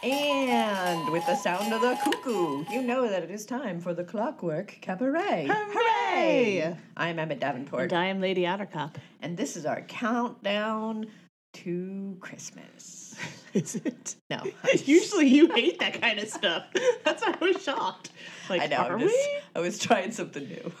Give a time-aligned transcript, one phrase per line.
[0.00, 4.04] And with the sound of the cuckoo, you know that it is time for the
[4.04, 5.48] Clockwork Cabaret.
[5.50, 5.97] Hooray!
[6.96, 8.96] I'm Emmett Davenport, And I am Lady Attercop.
[9.22, 11.06] and this is our countdown
[11.54, 13.14] to Christmas.
[13.54, 14.16] Is it?
[14.28, 14.42] No,
[14.84, 16.64] Usually you hate that kind of stuff.
[17.04, 18.10] That's why I was shocked.
[18.50, 18.76] Like, I know.
[18.78, 20.72] are just, we I was trying something new.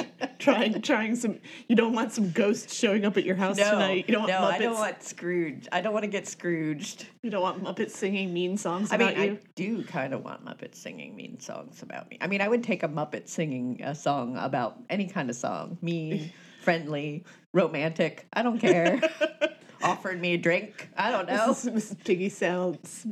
[0.38, 1.38] trying trying some?
[1.68, 4.04] You don't want some ghosts showing up at your house No, tonight.
[4.08, 4.52] You don't want no, Muppets.
[4.52, 5.68] I don't want Scrooge.
[5.72, 7.06] I don't want to get Scrooged.
[7.22, 8.92] you don't want Muppets singing mean songs.
[8.92, 9.22] I mean, you.
[9.22, 12.18] I do kind of want Muppets singing mean songs about me.
[12.20, 15.78] I mean, I would take a Muppet singing a song about any kind of song
[15.82, 18.26] mean, friendly, romantic.
[18.32, 19.00] I don't care.
[19.82, 20.88] Offered me a drink.
[20.96, 21.48] I don't know.
[21.48, 21.72] Mrs.
[21.72, 22.04] Mrs.
[22.04, 23.06] Piggy sounds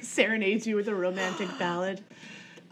[0.00, 2.02] serenades you with a romantic ballad.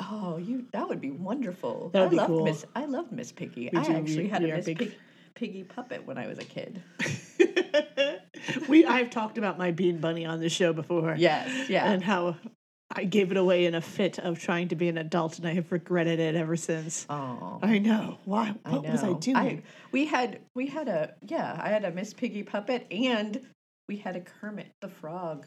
[0.01, 1.91] Oh, you that would be wonderful.
[1.93, 2.45] That would I be loved cool.
[2.45, 3.71] Miss I love Miss Piggy.
[3.73, 4.95] We I do, actually we- had we a Miss big- Pig,
[5.35, 6.83] Piggy puppet when I was a kid.
[8.69, 11.15] we I've talked about my bean bunny on the show before.
[11.19, 11.91] Yes, yeah.
[11.91, 12.37] And how
[12.95, 15.55] I gave it away in a fit of trying to be an adult, and I
[15.55, 17.07] have regretted it ever since.
[17.11, 18.19] Oh, I know.
[18.25, 18.55] Why?
[18.65, 19.15] I What was I know.
[19.19, 19.63] doing?
[19.91, 23.41] we had we had a yeah, I had a Miss Piggy puppet and
[23.89, 25.47] we had a Kermit the Frog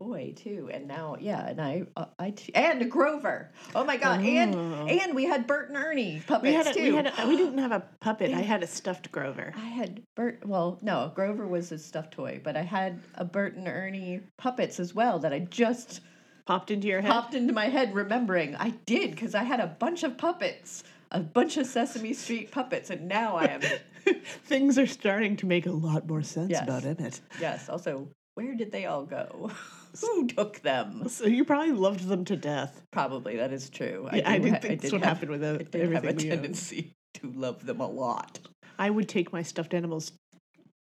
[0.00, 0.70] toy too.
[0.72, 3.50] And now yeah, and I uh, I t- and a Grover.
[3.74, 4.20] Oh my god.
[4.20, 4.24] Oh.
[4.24, 4.54] And
[4.90, 6.82] and we had Bert and Ernie puppets we had a, too.
[6.82, 8.32] we had a, we didn't have a puppet.
[8.32, 9.52] I had a stuffed Grover.
[9.56, 10.40] I had Bert.
[10.46, 14.80] Well, no, Grover was a stuffed toy, but I had a Bert and Ernie puppets
[14.80, 16.00] as well that I just
[16.46, 17.10] Popped into your head.
[17.12, 18.56] popped into my head remembering.
[18.56, 20.82] I did because I had a bunch of puppets,
[21.12, 23.60] a bunch of Sesame Street puppets, and now I am
[24.44, 26.62] Things are starting to make a lot more sense Yes.
[26.64, 27.20] about Emmett.
[27.40, 27.68] yes.
[27.68, 29.52] Also, where did they all go?
[30.00, 31.08] Who took them?
[31.08, 32.82] So you probably loved them to death.
[32.90, 34.08] Probably that is true.
[34.12, 35.92] Yeah, I, do did ha- think that's did what have- happened with I uh, did
[35.92, 36.16] have a we own.
[36.16, 38.38] tendency to love them a lot.
[38.78, 40.12] I would take my stuffed animals,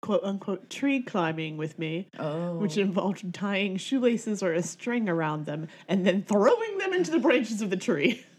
[0.02, 5.46] quote unquote, tree climbing with me, Oh, which involved tying shoelaces or a string around
[5.46, 8.24] them and then throwing them into the branches of the tree.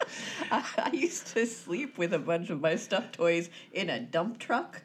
[0.50, 4.38] I, I used to sleep with a bunch of my stuffed toys in a dump
[4.38, 4.82] truck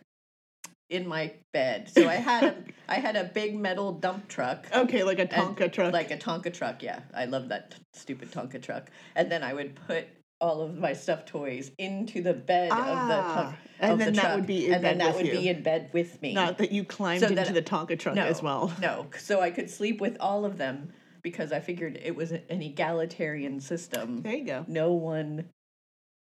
[0.94, 1.90] in my bed.
[1.90, 2.56] So I had a
[2.88, 4.68] I had a big metal dump truck.
[4.74, 5.92] Okay, like a and- Tonka truck.
[5.94, 7.00] Like a Tonka truck, yeah.
[7.14, 8.90] I love that t- stupid Tonka truck.
[9.16, 10.08] And then I would put
[10.40, 13.56] all of my stuffed toys into the bed of the Ah, truck.
[13.80, 15.48] and of the then that would be in and then bed that with would be
[15.50, 16.34] in bed with me.
[16.34, 18.72] Not that you climbed So into that- the Tonka truck no, as well.
[18.82, 20.92] No, so I could sleep with all of them
[21.24, 24.66] because I figured it was an egalitarian system There you go.
[24.68, 25.50] no one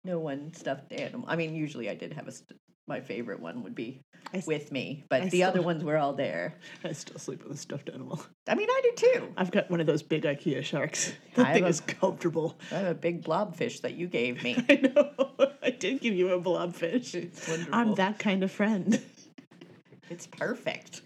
[0.04, 2.58] no one stuffed animal i mean usually i did have a st-
[2.92, 4.02] my favorite one would be
[4.34, 6.54] I with me but I the other ones were all there
[6.84, 8.22] I still sleep with a stuffed animal.
[8.46, 11.12] i mean i do too I've got one of those big IKEA sharks.
[11.36, 12.58] That I thing a- is comfortable.
[12.70, 15.52] i have a big blobfish that you gave me I know.
[15.62, 17.14] I did give you a blobfish.
[17.14, 19.00] it's wonderful I'm that kind of friend.
[20.10, 21.00] it's perfect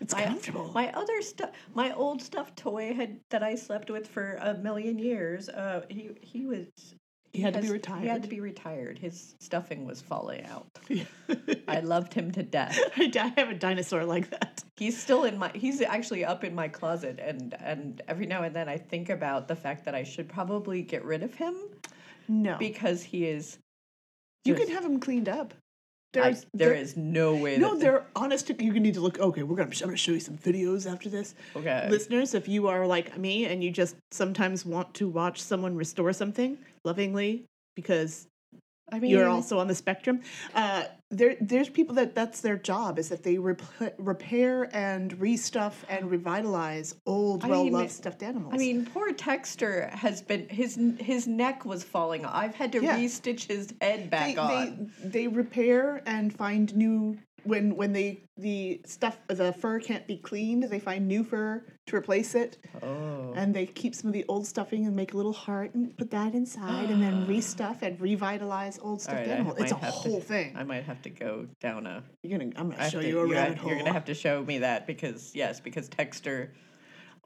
[0.00, 0.70] It's my, comfortable.
[0.72, 4.96] my other stuff my old stuffed toy had that i slept with for a million
[5.10, 6.66] years uh he he was
[7.32, 8.02] He had to be retired.
[8.02, 10.66] he had to be retired his stuffing was falling out
[11.68, 14.62] i loved him to death I have a dinosaur like that.
[14.76, 18.54] He's still in my he's actually up in my closet and and every now and
[18.54, 21.54] then I think about the fact that I should probably get rid of him
[22.28, 22.56] No.
[22.58, 23.58] because he is
[24.44, 25.54] you just- can have him cleaned up.
[26.14, 28.48] I, There's, there is no way No, that they're honest.
[28.48, 29.18] To, you need to look.
[29.18, 29.70] Okay, we're gonna.
[29.80, 31.34] I'm gonna show you some videos after this.
[31.56, 35.74] okay Listeners, if you are like me and you just sometimes want to watch someone
[35.74, 37.46] restore something lovingly
[37.76, 38.26] because
[38.90, 40.20] I mean you're also on the spectrum.
[40.54, 45.72] Uh, there, there's people that that's their job is that they repl- repair and restuff
[45.88, 48.52] and revitalize old, I well mean, loved stuffed animals.
[48.54, 52.34] I mean poor Texter has been his his neck was falling off.
[52.34, 52.98] I've had to Yeah.
[52.98, 54.90] restitch his head back they, on.
[55.02, 60.16] they they repair and find new when when they the stuff the fur can't be
[60.16, 63.32] cleaned, they find new fur to replace it, Oh.
[63.34, 66.10] and they keep some of the old stuffing and make a little heart and put
[66.12, 69.56] that inside, and then restuff and revitalize old stuffed right, I animals.
[69.60, 70.54] It's a whole to, thing.
[70.56, 72.02] I might have to go down a.
[72.22, 74.14] You're gonna, I'm gonna have show to- you a you're, rabbit You're gonna have to
[74.14, 76.52] show me that because yes, because texture.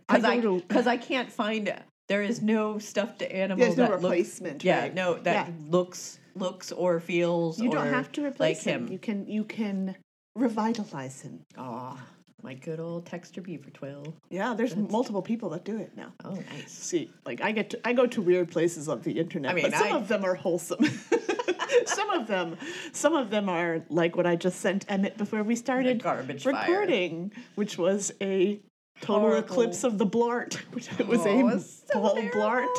[0.08, 1.82] I Because I because I, can't find it.
[2.08, 4.62] there is no stuffed animal There's no that looks replacement.
[4.62, 4.94] yeah right?
[4.94, 5.54] no that Yeah.
[5.68, 8.86] looks looks or feels You don't have to replace like him.
[8.86, 8.92] him.
[8.92, 9.96] You can you can
[10.36, 11.40] revitalize him.
[11.58, 11.98] Aw,
[12.42, 14.14] my good old Texter Beaver Twill.
[14.30, 16.12] Yeah, there's multiple people that do it now.
[16.24, 16.70] Oh, nice.
[16.72, 19.70] See, like I get to, I go to weird places on the internet, I mean,
[19.70, 20.84] but some I- of them are wholesome.
[21.86, 22.56] some of them,
[22.92, 26.52] some of them are like what I just sent Emmett before we started garbage fire.
[26.68, 28.60] recording, which was a
[29.00, 29.38] total Horrible.
[29.46, 30.54] eclipse of the blart.
[30.72, 32.74] Which it was Oh, a it's so Paul Blart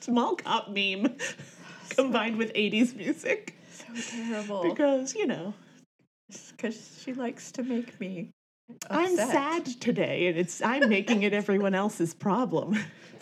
[0.00, 1.16] small cop meme
[1.90, 3.84] combined with 80s music So
[4.16, 4.62] terrible.
[4.68, 5.54] because you know
[6.28, 8.30] Because she likes to make me.
[8.90, 12.76] I'm sad today, and it's I'm making it everyone else's problem.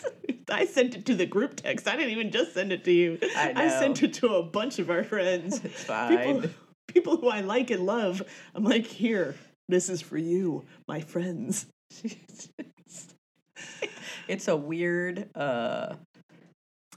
[0.49, 1.87] I sent it to the group text.
[1.87, 3.19] I didn't even just send it to you.
[3.35, 5.61] I I sent it to a bunch of our friends.
[5.63, 6.17] It's fine.
[6.17, 6.49] People,
[6.87, 8.23] people who I like and love.
[8.55, 9.35] I'm like, here,
[9.69, 11.67] this is for you, my friends.
[14.27, 15.95] it's a weird, uh,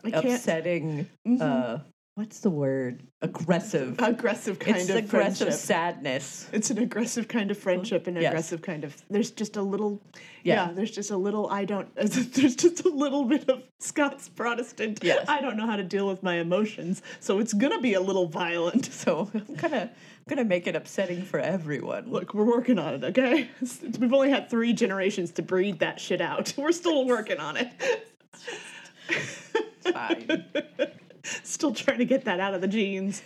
[0.04, 1.08] I can't upsetting.
[1.26, 1.40] Mhm.
[1.40, 1.78] Uh,
[2.18, 3.00] what's the word?
[3.22, 3.94] Aggressive.
[4.00, 5.52] aggressive kind it's of aggressive friendship.
[5.52, 6.48] sadness.
[6.52, 8.30] It's an aggressive kind of friendship and an Yes.
[8.32, 9.00] aggressive kind of.
[9.08, 10.02] There's just a little.
[10.42, 10.66] Yeah.
[10.68, 10.72] Yeah.
[10.72, 11.48] there's just a little.
[11.48, 11.94] I don't.
[11.96, 14.98] There's just a little bit of Scots Protestant.
[15.02, 15.26] Yes.
[15.28, 18.26] I don't know how to deal with my emotions, so it's gonna be a little
[18.26, 18.88] violent.
[18.98, 22.10] So I'm gonna I'm gonna make it upsetting for everyone.
[22.10, 23.04] Look, we're working on it.
[23.04, 23.48] Okay,
[24.00, 26.52] we've only had three generations to breed that shit out.
[26.56, 27.70] We're still working on it.
[29.08, 30.44] It's fine.
[31.44, 33.22] Still trying to get that out of the genes.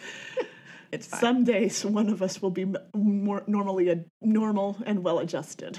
[0.90, 1.20] It's fine.
[1.20, 5.78] Someday, s- one of us will be more normally a normal and well adjusted.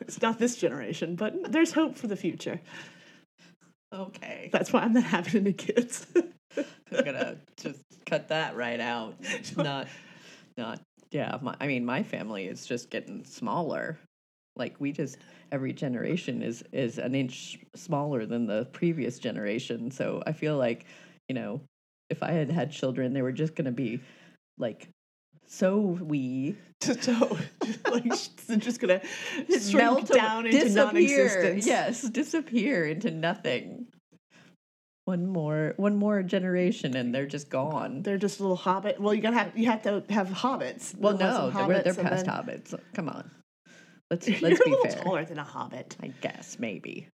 [0.00, 2.60] It's not this generation, but there's hope for the future.
[3.92, 4.48] okay.
[4.52, 6.06] That's why I'm not having any kids.
[6.56, 9.16] I'm gonna just cut that right out.
[9.56, 9.86] Not,
[10.56, 10.80] not.
[11.10, 11.36] Yeah.
[11.42, 13.98] My, I mean, my family is just getting smaller.
[14.56, 15.18] Like we just
[15.52, 19.90] every generation is is an inch smaller than the previous generation.
[19.90, 20.86] So I feel like
[21.28, 21.60] you know,
[22.10, 24.00] if I had had children, they were just gonna be
[24.58, 24.88] like
[25.46, 27.38] so wee to toe,
[27.90, 29.00] like just gonna
[29.48, 30.84] Just melt down into disappear.
[30.84, 31.66] non-existence.
[31.66, 33.86] Yes, disappear into nothing.
[35.06, 38.02] One more, one more generation, and they're just gone.
[38.02, 39.00] They're just little hobbit.
[39.00, 40.94] Well, you gotta have you have to have hobbits.
[40.98, 42.78] Well, no, they're, they're past then- hobbits.
[42.92, 43.30] Come on,
[44.10, 45.02] let's You're let's a be little fair.
[45.02, 45.96] taller than a hobbit.
[46.02, 47.08] I guess maybe.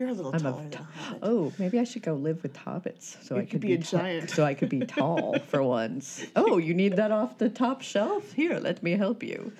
[0.00, 1.18] You're a little I'm a taller t- than a hobbit.
[1.22, 3.78] Oh, maybe I should go live with hobbits so You I could could be a
[3.78, 4.30] ta- giant.
[4.30, 6.24] So I could be tall for once.
[6.34, 8.32] Oh, you need that off the top shelf?
[8.32, 9.52] Here, let me help you.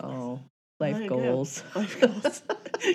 [0.00, 0.40] Oh,
[0.80, 1.18] There life you go.
[1.20, 1.62] goals.
[1.74, 2.42] Life goals.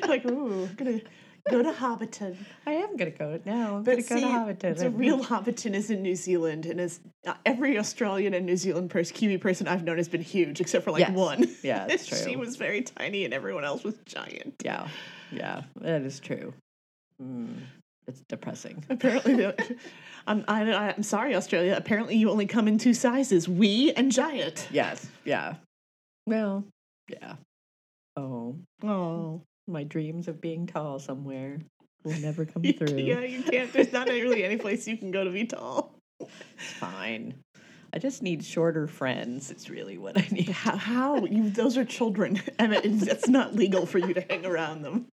[0.07, 1.01] like, ooh, I'm gonna
[1.49, 2.35] go to Hobbiton.
[2.65, 3.77] I am gonna go now.
[3.77, 4.77] I'm But gonna see, go to Hobbiton.
[4.77, 8.89] the real Hobbiton is in New Zealand, and is uh, every Australian and New Zealand
[8.89, 11.11] person, Kiwi person I've known has been huge, except for like Yes.
[11.11, 11.47] one.
[11.63, 14.55] Yeah, it's she was very tiny, and everyone else was giant.
[14.63, 14.87] Yeah,
[15.31, 16.53] yeah, that is true.
[17.21, 17.57] Mm,
[18.07, 18.83] it's depressing.
[18.89, 19.51] Apparently,
[20.27, 21.75] I'm I, I'm sorry, Australia.
[21.77, 24.67] Apparently, you only come in two sizes: wee and giant.
[24.71, 25.55] Yes, yeah.
[26.25, 26.63] Well,
[27.09, 27.35] yeah.
[28.15, 31.59] Oh, Oh, my dreams of being tall somewhere
[32.03, 32.97] will never come through.
[32.97, 33.71] yeah, you can't.
[33.71, 35.95] There's not really any place you can go to be tall.
[36.19, 37.35] It's fine.
[37.91, 39.49] I just need shorter friends.
[39.49, 40.49] It's really what I need.
[40.49, 40.75] How?
[40.77, 41.49] how you?
[41.49, 42.85] Those are children, Emmett.
[42.85, 45.07] It's, it's not legal for you to hang around them.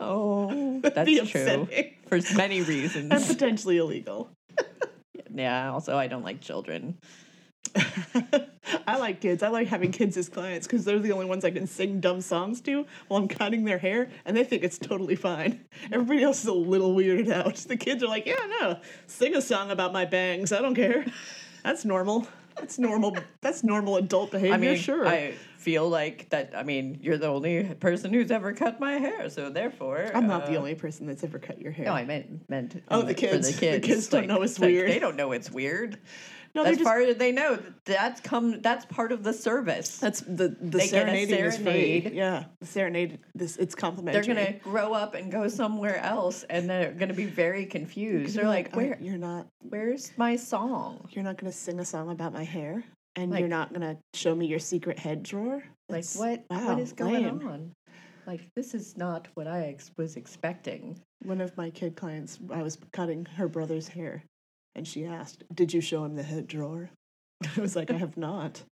[0.00, 1.68] Oh, that's true
[2.06, 3.12] for many reasons.
[3.12, 4.30] and potentially illegal.
[5.30, 5.70] yeah.
[5.70, 6.96] Also, I don't like children.
[8.86, 9.42] I like kids.
[9.42, 12.20] I like having kids as clients because they're the only ones I can sing dumb
[12.20, 15.64] songs to while I'm cutting their hair, and they think it's totally fine.
[15.92, 17.56] Everybody else is a little weirded out.
[17.56, 20.52] The kids are like, "Yeah, no, sing a song about my bangs.
[20.52, 21.04] I don't care.
[21.62, 22.26] That's normal.
[22.56, 23.16] That's normal.
[23.42, 24.54] That's normal adult behavior.
[24.54, 25.06] I mean, sure.
[25.06, 26.52] I feel like that.
[26.56, 30.46] I mean, you're the only person who's ever cut my hair, so therefore, I'm not
[30.46, 31.86] the uh, only person that's ever cut your hair.
[31.86, 32.82] No, I meant meant.
[32.88, 33.48] Oh, the for kids.
[33.48, 33.86] the The kids.
[33.86, 34.90] kids don't know it's like, weird.
[34.90, 35.98] They don't know it's weird.
[36.56, 38.60] No, as just, far as they know, that's come.
[38.60, 39.98] That's part of the service.
[39.98, 41.62] that's the the They get a serenading is free.
[41.64, 42.12] serenade.
[42.14, 43.18] Yeah, the serenade.
[43.34, 44.22] This it's complimentary.
[44.34, 48.34] They're gonna grow up and go somewhere else, and they're gonna be very confused.
[48.34, 48.98] They're You're like, "Where?
[49.00, 49.46] You're not.
[49.60, 52.82] Where's my song?" You're not gonna sing a song about my hair,
[53.14, 55.62] and Like- you're not gonna show me your secret head drawer.
[55.88, 56.44] Like, what?
[56.50, 57.46] wow, what is going lame.
[57.48, 57.72] on?
[58.26, 60.98] Like, this is not what I ex- was expecting.
[61.22, 64.24] One of my kid clients, I was cutting her brother's hair,
[64.76, 66.90] and she asked, "Did you show him the head drawer?"
[67.56, 68.62] I was like, I have not.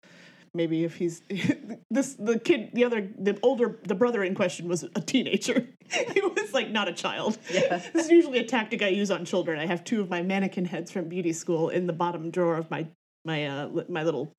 [0.53, 1.21] Maybe if he's
[1.91, 5.67] this the kid the other the older the brother in question was a teenager.
[6.13, 7.37] he was like not a child.
[7.51, 7.81] Yeah.
[7.93, 9.59] This is usually a tactic I use on children.
[9.59, 12.71] I have two of my mannequin heads from beauty school in the bottom drawer of
[12.71, 12.87] my
[13.25, 14.33] my uh, my little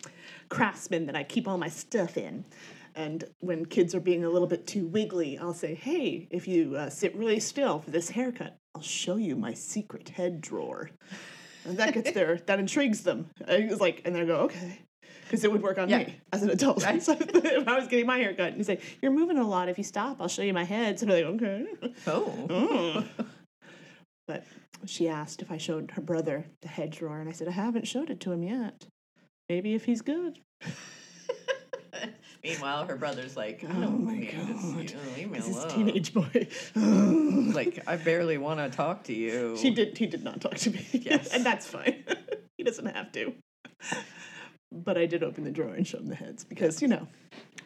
[0.49, 2.45] craftsman that I keep all my stuff in.
[2.95, 6.77] And when kids are being a little bit too wiggly, I'll say, "Hey, if you
[6.77, 10.91] uh, sit really still for this haircut, I'll show you my secret head drawer."
[11.67, 13.29] And that gets their that intrigues them.
[13.47, 14.79] I was like, and they go, "Okay,"
[15.25, 15.99] because it would work on Yeah.
[15.99, 16.85] me as an adult.
[16.85, 17.03] Right.
[17.09, 19.69] so if I was getting my haircut, and you say, "You're moving a lot.
[19.69, 21.67] If you stop, I'll show you my head." So they're like, "Okay."
[22.07, 22.47] Oh.
[22.49, 23.09] Mm.
[24.29, 24.45] but
[24.87, 27.87] she asked if I showed her brother the head drawer, and I said I haven't
[27.89, 28.87] showed it to him yet.
[29.49, 30.39] Maybe if he's good.
[32.47, 34.93] Meanwhile, her brother's like, I Oh don't my need this.
[34.93, 34.95] God.
[34.97, 35.71] Oh, leave me This alone.
[35.71, 36.49] teenage boy.
[37.55, 39.57] Like, I barely want to talk to you.
[39.57, 39.97] she did.
[39.99, 40.87] He did not talk to me.
[40.93, 41.29] Yes.
[41.29, 42.05] and that's fine.
[42.59, 43.33] he doesn't have to.
[44.73, 47.07] But I did open the drawer and show him the heads because you know,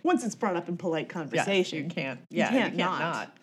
[0.02, 2.20] once it's brought up in polite Yes, conversation, you can't.
[2.30, 3.00] Yeah, you can't can't, not.
[3.00, 3.36] not.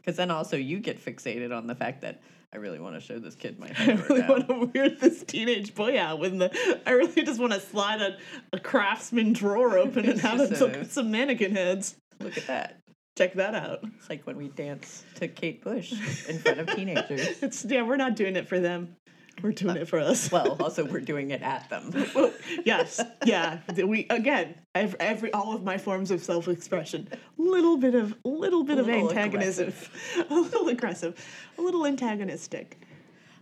[0.00, 2.20] Because then also you get fixated on the fact that
[2.52, 4.28] I really want to show this kid my I really now.
[4.28, 6.80] want to weird this teenage boy out with the.
[6.86, 8.16] I really just want to slide a,
[8.52, 11.96] a craftsman drawer open and have just look at some mannequin heads.
[12.20, 12.80] Look at that.
[13.18, 13.80] Check that out.
[13.98, 15.92] It's like when we dance to Kate Bush
[16.28, 17.42] in front of teenagers.
[17.42, 18.96] It's yeah, we're not doing it for them.
[19.42, 20.30] We're doing it for us.
[20.32, 21.92] Well, also we're doing it at them.
[22.14, 22.32] Well,
[22.64, 23.58] yes, yeah.
[23.76, 28.78] We again, every, every all of my forms of self-expression, little bit of, little bit
[28.78, 29.72] of Little antagonism,
[30.30, 31.14] a little aggressive,
[31.58, 32.80] a little antagonistic.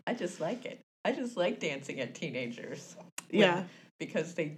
[0.07, 0.81] I just like it.
[1.05, 2.97] I just like dancing at teenagers.
[3.31, 3.65] when- Yeah,
[3.99, 4.57] Because they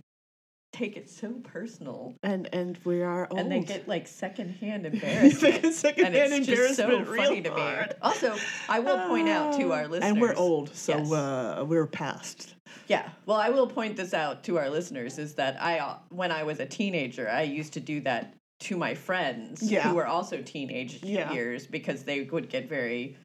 [0.73, 3.41] take it so personal and and we are old.
[3.41, 5.73] and they get like secondhand embarrassment.
[5.75, 7.85] secondhand and it's just so funny to me.
[8.03, 8.37] Also,
[8.69, 10.11] I will point out to our Ah, listeners.
[10.11, 11.13] and we're old, so Yes.
[11.13, 12.55] uh, we're past.
[12.87, 13.09] Yeah.
[13.27, 16.43] Well, I will point this out to our listeners is that I, uh, when I
[16.43, 19.89] was a teenager, I used to do that to my friends Yeah.
[19.89, 21.33] who were also teenage Yeah.
[21.33, 23.17] years because they would get very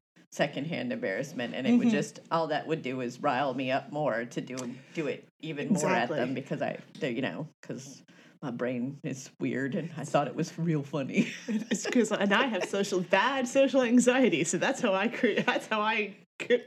[0.43, 1.91] secondhand embarrassment and it would Mhm.
[1.91, 4.55] just all that would do is rile me up more to do
[4.95, 6.17] do it even more Exactly.
[6.19, 8.01] at them because I they, you know because
[8.41, 11.31] my brain is weird and I thought it was real funny.
[11.47, 15.45] It's because and I have social bad social anxiety, so that's how I create.
[15.45, 16.15] That's how I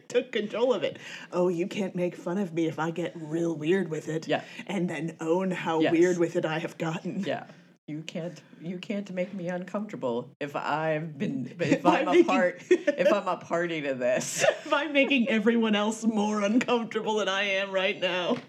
[0.09, 0.97] took control of it.
[1.33, 4.29] Oh, you can't make fun of me if I get real weird with it.
[4.29, 4.43] Yeah.
[4.69, 5.91] and then own how Yes.
[5.93, 7.25] weird with it I have gotten.
[7.27, 7.45] yeah.
[7.89, 12.61] You can't you can't make me uncomfortable if I've been if I'm I'm a part
[12.71, 14.43] if I'm a party to this.
[14.43, 18.37] If I'm making everyone else more uncomfortable than I am right now.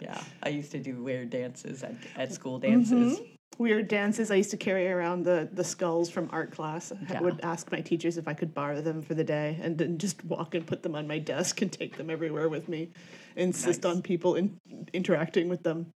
[0.00, 2.70] Yeah, I used to do weird dances at, at school mm-hmm.
[2.70, 3.18] dances.
[3.58, 4.30] Weird dances.
[4.30, 6.92] I used to carry around the, the skulls from art class.
[6.92, 7.20] I Yeah.
[7.20, 10.24] would ask my teachers if I could borrow them for the day and then just
[10.24, 12.90] walk and put them on my desk and take them everywhere with me.
[13.34, 13.96] Insist Nice.
[13.96, 14.56] on people in,
[14.92, 15.92] interacting with them.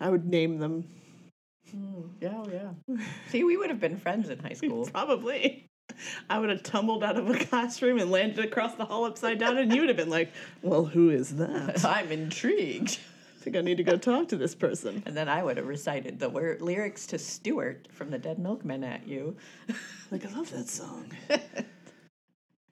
[0.00, 0.88] I would name them.
[1.70, 2.02] Hmm.
[2.20, 2.96] Yeah, oh, yeah.
[3.28, 4.86] See, we would have been friends in high school.
[4.86, 5.68] Probably.
[6.28, 9.56] I would have tumbled out of a classroom and landed across the hall upside down,
[9.56, 10.32] and you would have been like,
[10.62, 11.84] Well, who is that?
[11.84, 12.98] I'm intrigued.
[13.40, 15.04] I think I need to go talk to this person.
[15.06, 19.06] And then I would have recited the lyrics to Stuart from the Dead Milkmen at
[19.06, 19.36] you.
[20.10, 21.12] Like, I love that song.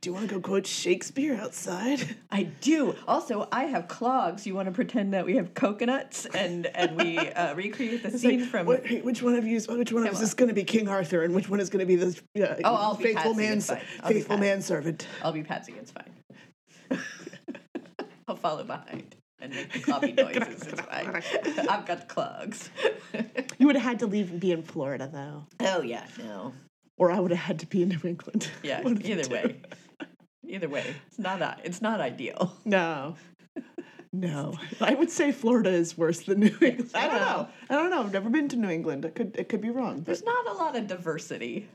[0.05, 2.17] Do you want to go quote Shakespeare outside?
[2.31, 2.95] I do.
[3.09, 4.47] Also, I have clogs.
[4.47, 8.21] You want to pretend that we have coconuts and and we uh, recreate the It's
[8.21, 8.67] scene like, from.
[8.67, 9.57] what, which one of you?
[9.57, 11.71] is- Which one of us is going to be King Arthur, and which one is
[11.71, 13.81] going to be the uh, Oh, I'll be faithful Patsy, man, it's fine.
[14.03, 14.49] I'll be faithful Patsy.
[14.51, 15.07] manservant?
[15.23, 15.75] I'll be Patsy.
[15.79, 17.01] It's fine.
[18.29, 20.67] I'll follow behind and make the cloppy noises.
[20.67, 21.67] It's fine.
[21.67, 22.69] I've got the clogs.
[23.59, 26.53] You would have had to leave and be in Florida, though, oh yeah, no.
[26.99, 28.51] or I would have had to be in New England.
[28.63, 29.33] Yeah, One of either two.
[29.33, 29.57] way.
[30.49, 32.53] Either way, it's not it's not ideal.
[32.65, 33.17] No.
[34.13, 36.91] No, I would say Florida is worse than New England.
[36.95, 37.49] I don't know.
[37.69, 37.99] I don't know.
[38.01, 39.05] I've never been to New England.
[39.05, 39.97] It could it could be wrong.
[39.97, 41.67] But, There's not a lot of diversity.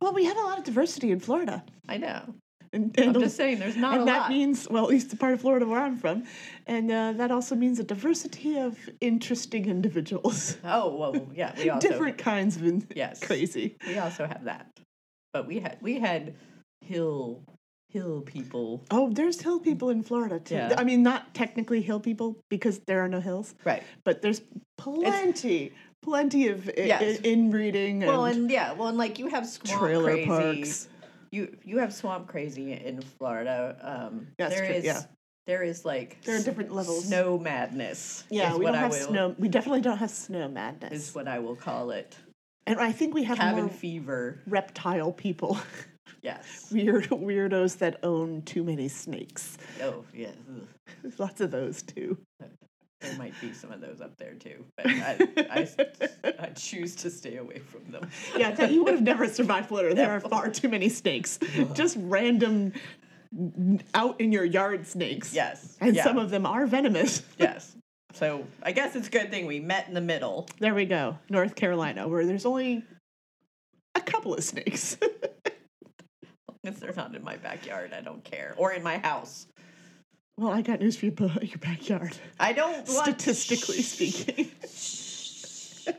[0.00, 2.34] well, we have a lot of diversity in Florida, I know.
[2.72, 3.98] and, I'm just saying, there's not a lot.
[4.00, 4.30] and that lot.
[4.30, 6.24] means well, at least the part of Florida where I'm from,
[6.66, 11.54] and uh, that also means a diversity of interesting individuals, oh well, yeah.
[11.56, 13.20] We also different kinds of in- Yes.
[13.20, 13.76] crazy.
[13.86, 14.66] we also have that,
[15.32, 16.34] but we had we had
[16.80, 17.42] hill
[17.90, 18.82] hill people.
[18.90, 20.54] Oh, there's hill people in Florida too.
[20.54, 20.74] Yeah.
[20.78, 23.82] I mean, not technically hill people because there are no hills, Right.
[24.04, 24.42] but there's
[24.78, 27.20] plenty, plenty of i- Yes.
[27.20, 30.26] i- inbreeding Well, and, and yeah, well, and like you have swamp trailer crazy.
[30.26, 30.88] parks.
[31.32, 33.76] You you have swamp crazy in Florida.
[33.82, 35.02] Um, That's there true, is- yeah.
[35.46, 37.04] there is like There are different levels.
[37.06, 38.24] Snow madness.
[38.30, 39.34] Yeah, is we what don't I have will, snow.
[39.38, 40.92] We definitely don't have snow madness.
[41.08, 42.16] Is what I will call it.
[42.66, 44.40] and I think we have Cabin fever.
[44.46, 45.58] reptile people,
[46.22, 46.68] Yes.
[46.72, 49.56] weird weirdos that own too many snakes.
[49.82, 50.30] Oh yeah.
[51.02, 52.18] There's lots of those too.
[53.00, 55.68] there might be some of those up there too, but I, I,
[56.38, 58.10] I choose to stay away from them.
[58.36, 59.94] Yeah, that, you would have never survived Florida.
[59.94, 61.38] There are far too many snakes.
[61.74, 62.72] Just random
[63.94, 65.32] out in your yard snakes.
[65.32, 65.76] Yes.
[65.80, 67.22] And yeah, some of them are venomous.
[67.38, 67.76] yes.
[68.12, 70.48] So I guess it's a good thing we met in the middle.
[70.58, 71.16] There we go.
[71.28, 72.84] North Carolina, where there's only
[73.94, 74.96] a couple of snakes.
[76.62, 79.46] If they're not in my backyard, I don't care, or in my house.
[80.36, 82.16] well, I got news for you about your backyard.
[82.38, 84.50] I don't Statistically speaking.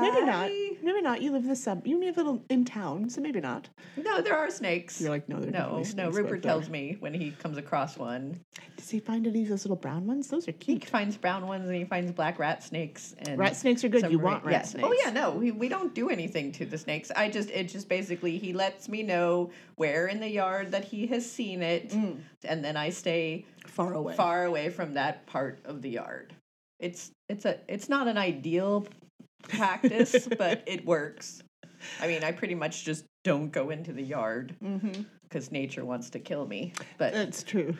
[0.00, 0.50] Maybe not.
[0.82, 1.22] Maybe not.
[1.22, 1.86] You live in the sub.
[1.86, 2.18] You live
[2.50, 3.68] in town, so maybe not.
[3.96, 5.00] No, there are snakes.
[5.00, 6.10] You're like, no, there are no, definitely no.
[6.10, 8.38] Rupert uh, tells me when he comes across one,
[8.76, 10.28] Does he find any of those little brown ones?
[10.28, 13.84] Those are he finds brown ones and he finds black rat snakes and Rat snakes
[13.84, 14.02] are good.
[14.02, 14.70] some You want rat yes.
[14.72, 14.88] snakes.
[14.88, 17.10] Oh yeah, no, we, we don't do anything to the snakes.
[17.16, 21.06] I just it just basically he lets me know where in the yard that he
[21.08, 22.18] has seen it, mm.
[22.44, 24.14] and then I stay Far away.
[24.14, 26.34] far away from that part of the yard.
[26.78, 28.86] It's it's a it's not an ideal
[29.48, 31.42] practice, but it works.
[32.00, 35.02] I mean, I pretty much just don't go into the yard Mm-hmm.
[35.24, 36.72] because nature wants to kill me.
[36.96, 37.74] But That's true.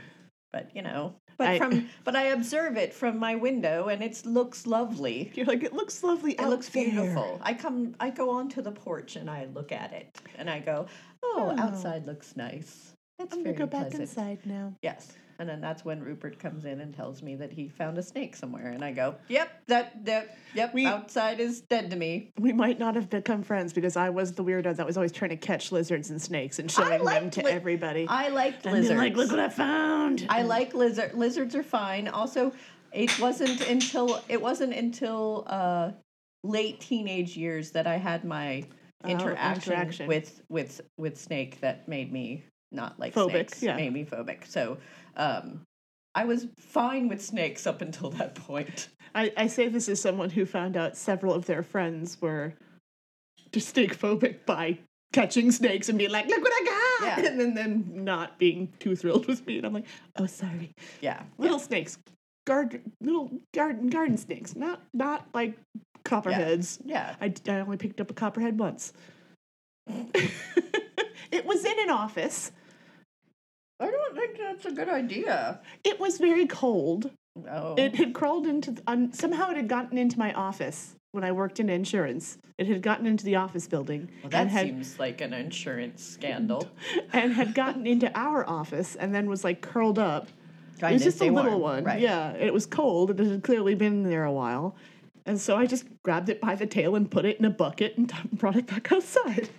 [0.53, 4.27] but you know, but I- from but I observe it from my window, and it
[4.27, 5.31] looks lovely.
[5.35, 7.41] You're like, it looks lovely It looks there." beautiful.
[7.43, 10.87] I come, I go onto the porch and I look at it, and I go,
[11.23, 11.63] "Oh, Oh.
[11.63, 12.93] outside looks nice.
[13.21, 14.75] It's I'm gonna go back inside now.
[14.83, 18.03] Yes, and then that's when Rupert comes in and tells me that he found a
[18.03, 22.31] snake somewhere, and I go, "Yep, that, that yep, We- outside is dead to me."
[22.39, 25.31] We might not have become friends because I was the weirdo that was always trying
[25.31, 28.07] to catch lizards and snakes and showing them to li- everybody.
[28.09, 28.89] I like and lizards.
[28.89, 30.27] then like, look what I found.
[30.29, 31.15] I like lizard.
[31.15, 32.09] Lizards are fine.
[32.09, 32.53] Also,
[32.93, 35.93] it wasn't until it wasn't until uh,
[36.45, 38.65] late teenage years that I had my
[39.05, 40.07] Oh, interaction, interaction.
[40.07, 43.63] with with with snake that made me not like Phobic, snakes.
[43.63, 43.77] yeah.
[43.77, 44.47] Made me phobic.
[44.47, 44.79] So.
[45.17, 45.63] Um,
[46.15, 48.89] I was fine with snakes up until that point.
[49.15, 52.55] I, I say this as someone who found out several of their friends were
[53.53, 54.79] just snake phobic by
[55.13, 57.07] catching snakes and being like, look what I got!
[57.07, 57.29] Yeah.
[57.31, 59.59] And then them not being too thrilled with me.
[59.59, 60.73] And I'm like, oh, sorry.
[61.01, 61.23] Yeah.
[61.39, 61.99] Little snakes.
[62.47, 65.59] Garden, little garden garden snakes, not not like
[66.05, 66.79] copperheads.
[66.85, 67.17] Yeah.
[67.21, 68.93] I I only picked up a copperhead once.
[69.89, 72.53] it was in an office.
[73.79, 75.61] I don't think that's a good idea.
[75.85, 77.11] It was very cold.
[77.51, 77.75] Oh.
[77.77, 81.33] It had crawled into th- um, somehow it had gotten into my office when I
[81.33, 82.39] worked in insurance.
[82.57, 86.03] It had gotten into the office building well, that and had seems like an insurance
[86.03, 86.71] scandal.
[87.13, 90.29] and had gotten into our office and then was like curled up.
[90.79, 91.85] Trying it was just a little warm, one.
[91.85, 92.01] right.
[92.01, 93.11] Yeah, it was cold.
[93.11, 94.77] It had clearly been there a while.
[95.27, 97.99] And so I just grabbed it by the tail and put it in a bucket
[97.99, 99.51] and brought it back outside.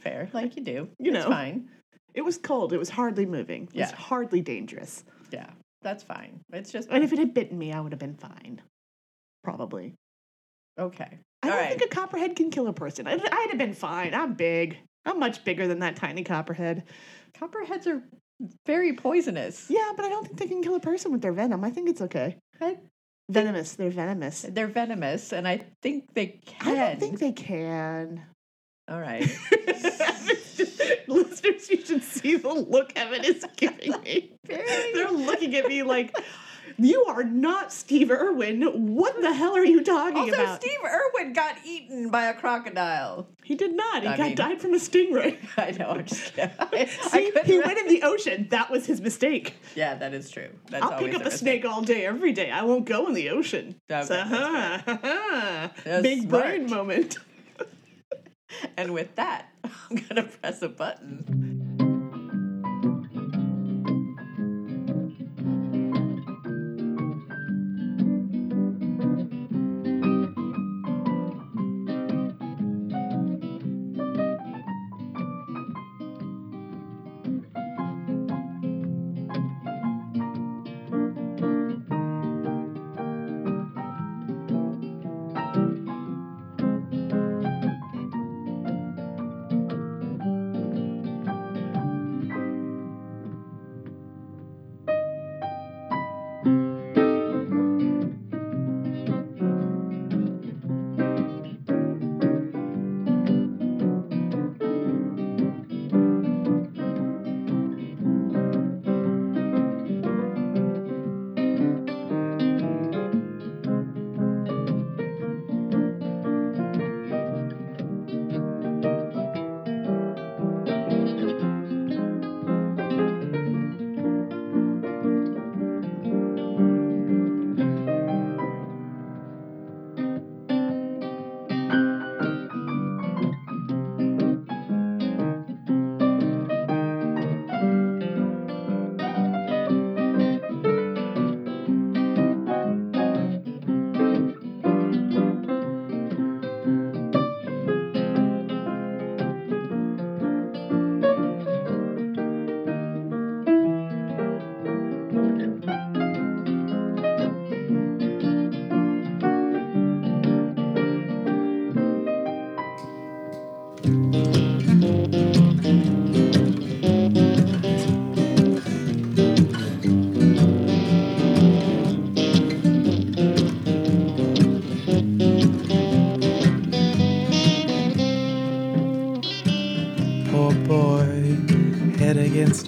[0.00, 0.88] Fair, like you do.
[0.98, 1.30] You it's know.
[1.30, 1.68] fine.
[2.14, 2.72] It was cold.
[2.72, 3.62] It was hardly moving.
[3.74, 3.96] It was Yeah.
[3.96, 5.04] hardly dangerous.
[5.30, 5.50] Yeah,
[5.82, 6.40] that's fine.
[6.52, 8.62] It's just And if it had bitten me, I would have been fine.
[9.42, 9.94] Probably.
[10.78, 11.18] okay.
[11.42, 11.78] I All don't right.
[11.78, 13.06] think a copperhead can kill a person.
[13.06, 14.14] I'd, I'd have been fine.
[14.14, 14.78] I'm big.
[15.04, 16.84] I'm much bigger than that tiny copperhead.
[17.38, 18.02] Copperheads are
[18.66, 19.66] very poisonous.
[19.68, 21.62] Yeah, but I don't think they can kill a person with their venom.
[21.64, 22.36] I think it's okay.
[22.60, 22.78] I-
[23.30, 23.72] Venomous.
[23.74, 24.44] They're venomous.
[24.48, 26.68] They're venomous, and I think they can.
[26.68, 28.22] I don't think they can.
[28.88, 29.24] All right.
[31.42, 34.32] Listeners, you should see the look Emmett is giving me.
[34.46, 36.16] They're looking at me like,
[36.76, 38.62] you are not Steve Irwin.
[38.96, 40.28] What the hell are you talking about?
[40.30, 40.62] Also, about?
[40.62, 43.28] Steve Irwin got eaten by a crocodile.
[43.44, 44.02] he did not.
[44.02, 45.38] He I got mean- died from a stingray.
[45.56, 45.90] I know.
[45.90, 46.88] I'm just kidding.
[46.88, 48.48] See, he went in the ocean.
[48.50, 49.54] That was his mistake.
[49.76, 50.48] Yeah, that is true.
[50.70, 51.62] That's I'll pick up a mistake.
[51.62, 52.50] snake all day, every day.
[52.50, 53.76] I won't go in the ocean.
[53.90, 54.14] Okay, so.
[55.84, 57.18] That's Big brain moment.
[58.76, 59.48] And with that,
[59.90, 61.53] I'm gonna press a button.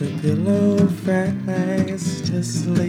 [0.00, 2.85] Against a pillow, fast asleep.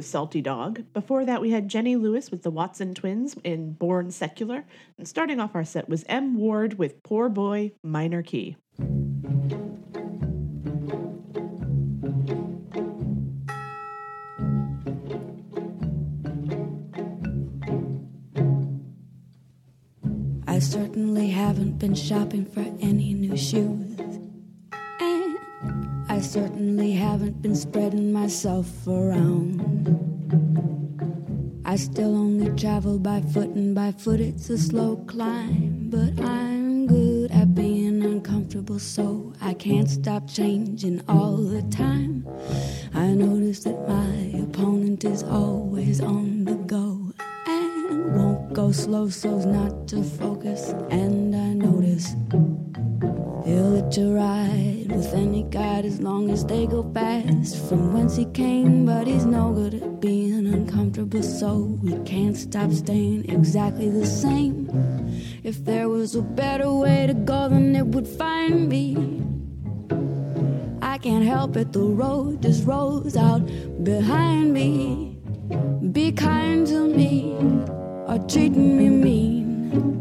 [0.00, 0.82] With Salty Dog.
[0.94, 4.64] Before that, we had Jenny Lewis with the Watson Twins in Born Secular.
[4.96, 6.38] And starting off our set was M.
[6.38, 8.56] Ward with Poor Boy Minor Key.
[20.46, 24.19] I certainly haven't been shopping for any new shoes.
[26.10, 29.62] I certainly haven't been spreading myself around.
[31.64, 35.88] I still only travel by foot, and by foot it's a slow climb.
[35.88, 42.26] But I'm good at being uncomfortable, so I can't stop changing all the time.
[42.92, 47.12] I notice that my opponent is always on the go
[47.46, 50.74] and won't go slow so's not to focus.
[50.90, 52.16] And I notice
[53.50, 58.86] he'll ride with any guide as long as they go fast from whence he came.
[58.86, 64.68] But he's no good at being uncomfortable, so we can't stop staying exactly the same.
[65.42, 68.96] If there was a better way to go, then it would find me.
[70.82, 73.42] I can't help it, the road just rolls out
[73.82, 75.18] behind me.
[75.92, 77.34] Be kind to me
[78.06, 79.99] or treating me mean.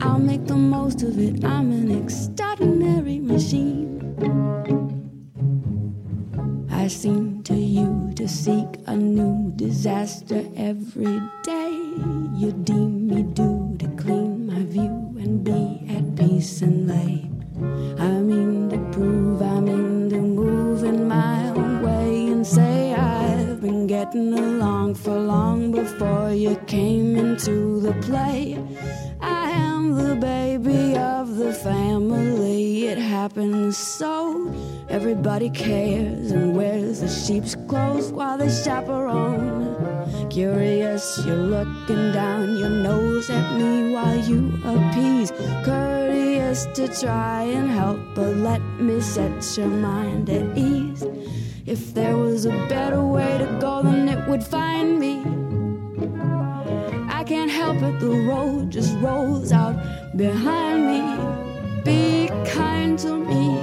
[0.00, 1.44] I'll make the most of it.
[1.44, 3.86] I'm an extraordinary machine.
[6.70, 11.72] I seem to you to seek a new disaster every day.
[12.40, 17.30] You deem me due to clean my view and be at peace and lay.
[17.98, 19.68] I mean to prove I'm
[20.78, 26.56] move in my own way and say I've been getting along for long before you
[26.66, 28.56] came into the play.
[29.98, 32.86] The baby of the family.
[32.86, 34.54] It happens so.
[34.88, 40.30] Everybody cares and wears the sheep's clothes while they chaperone.
[40.30, 45.32] Curious, you're looking down your nose at me while you appease.
[45.64, 51.04] Courteous to try and help, but let me set your mind at ease.
[51.66, 55.37] If there was a better way to go, then it would find me.
[57.28, 59.76] Can't help it, the road just rolls out
[60.16, 61.82] behind me.
[61.84, 63.58] Be kind to me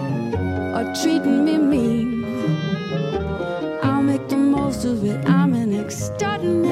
[0.75, 2.23] or treating me mean.
[3.81, 5.27] I'll make the most of it.
[5.27, 6.64] I'm an extraordinary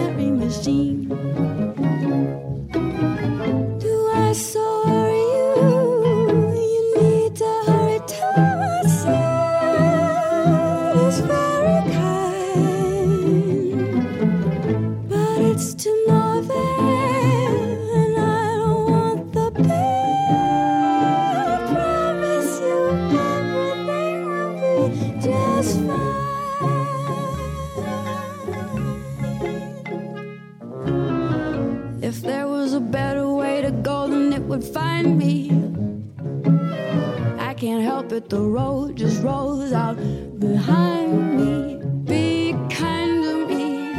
[38.14, 39.98] It, the road just rolls out
[40.40, 41.82] behind me.
[42.04, 43.90] Be kind to me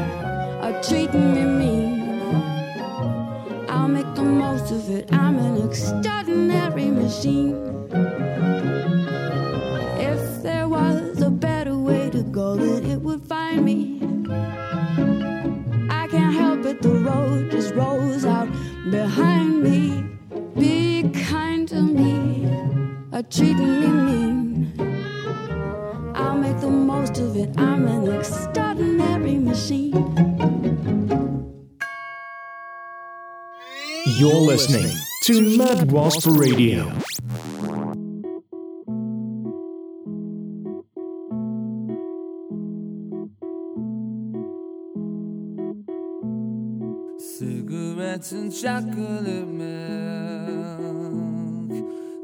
[0.62, 2.20] or treating me mean.
[3.68, 5.12] I'll make the most of it.
[5.12, 7.53] I'm an extraordinary machine.
[34.24, 34.88] You're listening
[35.24, 36.90] to Mad Wasp Radio.
[47.18, 49.70] Cigarettes and chocolate milk.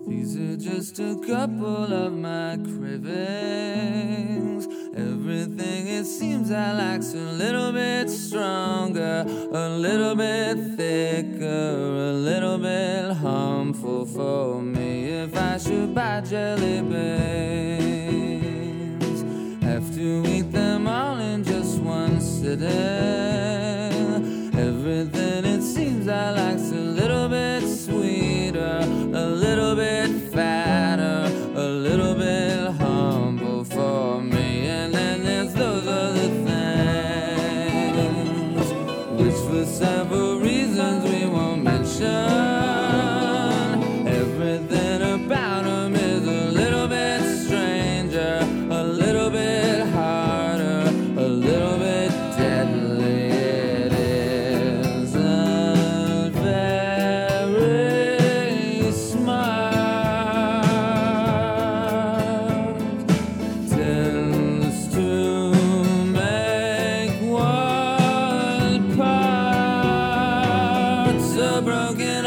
[0.08, 4.66] These are just a couple of my cravings.
[4.96, 12.59] Everything it seems I like's a little bit stronger, a little bit thicker, a little
[12.59, 15.05] bit harmful for me.
[15.11, 17.22] If I should buy jelly beans,
[19.62, 22.68] have to eat them all in just one sitting.
[24.59, 26.89] Everything it seems I like's a
[71.63, 72.19] broken.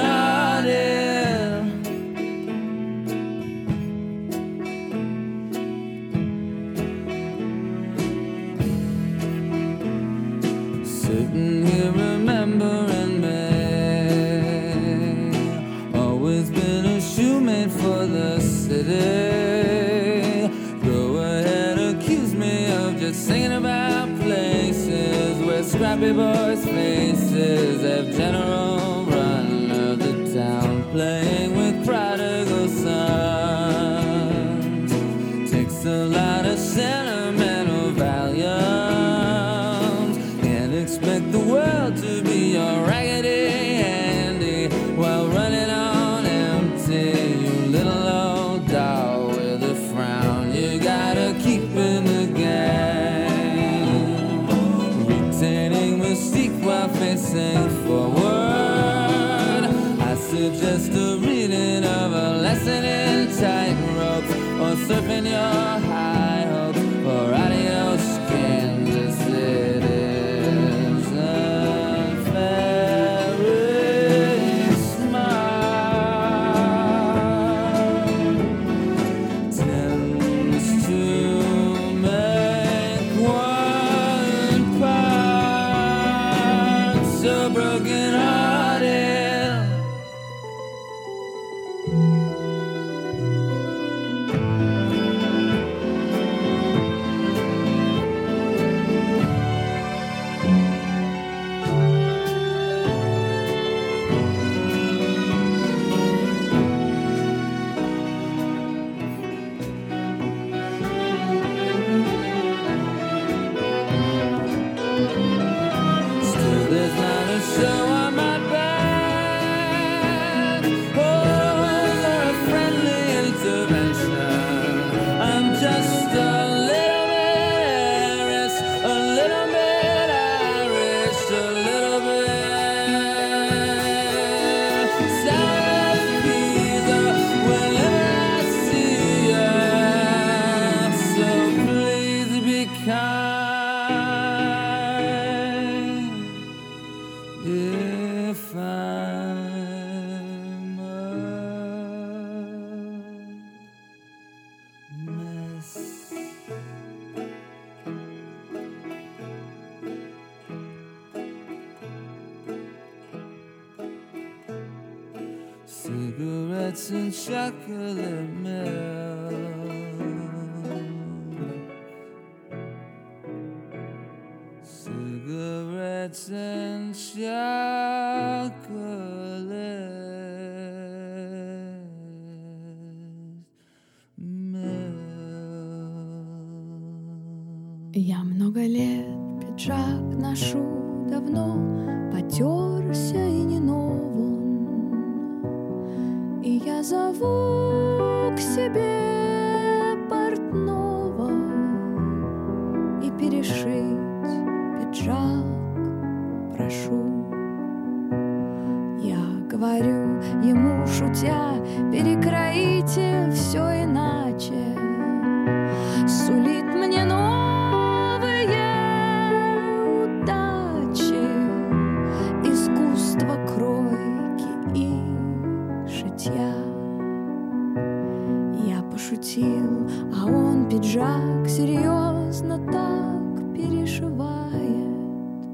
[229.04, 235.45] Я пошутил, а он пиджак серьезно так перешивает,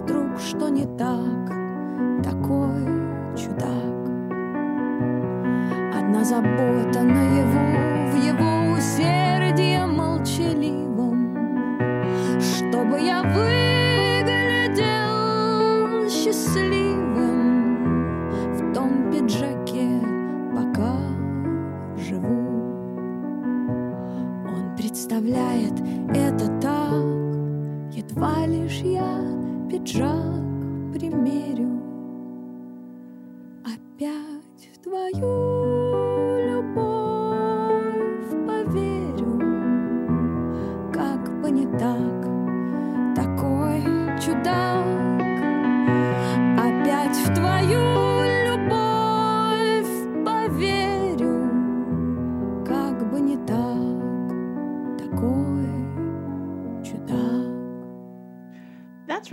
[0.00, 1.52] Вдруг что не так,
[2.24, 2.84] такой
[3.36, 4.08] чудак.
[5.98, 9.19] Одна забота наяву в его усердии
[29.92, 30.29] drop.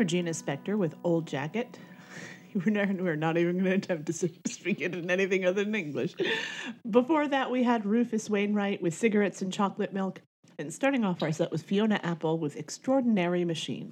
[0.07, 1.77] Regina Spektor with Old Jacket.
[2.53, 5.75] We're not, we're not even going to attempt to speak it in anything other than
[5.75, 6.15] English.
[6.89, 10.21] Before that, we had Rufus Wainwright with Cigarettes and Chocolate Milk.
[10.57, 13.91] And starting off our set was Fiona Apple with Extraordinary Machine.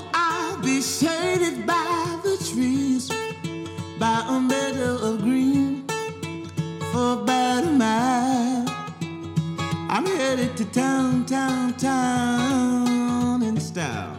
[10.71, 14.17] town, town, town in style.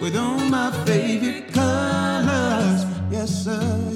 [0.00, 3.90] With all my favorite colors, yes sir,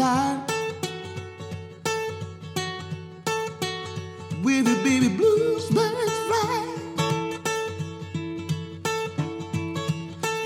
[0.00, 0.40] side.
[4.44, 6.58] Where the baby blues birds fly.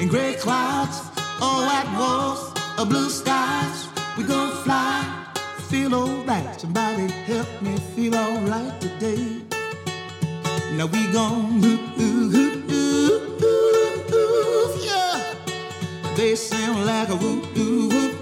[0.01, 0.99] In gray clouds,
[1.45, 2.43] or white walls,
[2.79, 3.79] or blue skies,
[4.17, 4.97] we gonna fly.
[5.71, 6.61] Feel alright.
[6.61, 9.25] Somebody help me feel alright today.
[10.77, 12.55] Now we gon' ooh, ooh, ooh,
[13.51, 15.17] ooh, ooh, yeah.
[16.17, 18.14] They sound like a woo, ooh, ooh,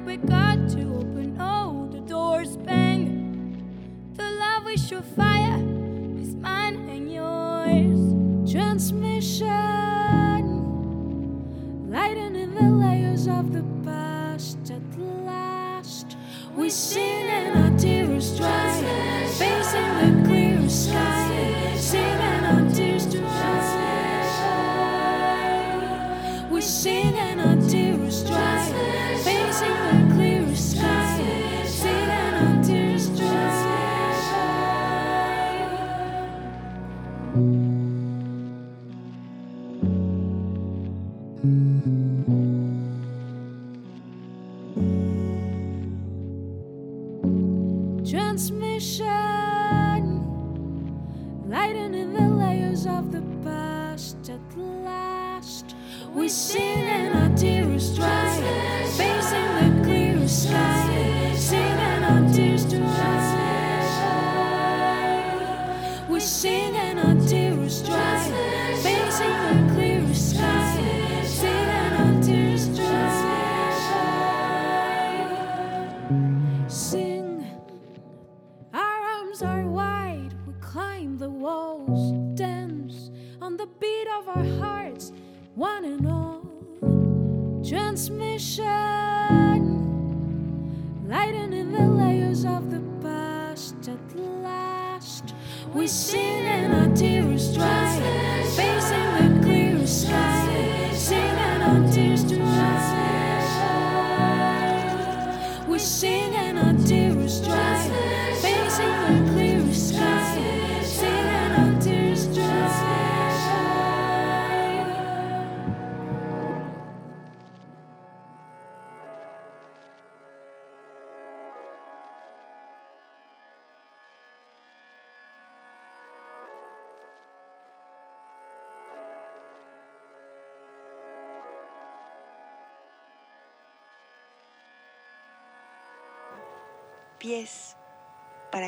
[0.00, 3.62] word we got to open all the doors, bang.
[4.14, 5.56] The love we should fire
[6.18, 8.52] is mine and yours.
[8.52, 9.48] Transmission,
[11.90, 14.70] lighting in the layers of the past.
[14.70, 16.16] At last,
[16.56, 17.39] we see it.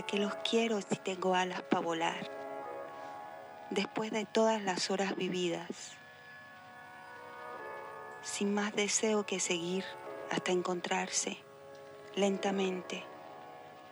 [0.03, 2.29] ¿Para qué los quiero si tengo alas para volar?
[3.71, 5.93] Después de todas las horas vividas,
[8.21, 9.85] sin más deseo que seguir
[10.29, 11.39] hasta encontrarse,
[12.17, 13.05] lentamente,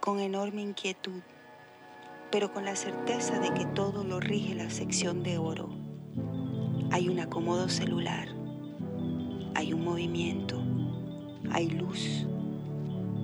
[0.00, 1.22] con enorme inquietud,
[2.32, 5.68] pero con la certeza de que todo lo rige la sección de oro.
[6.90, 8.26] Hay un acomodo celular,
[9.54, 10.60] hay un movimiento,
[11.52, 12.26] hay luz.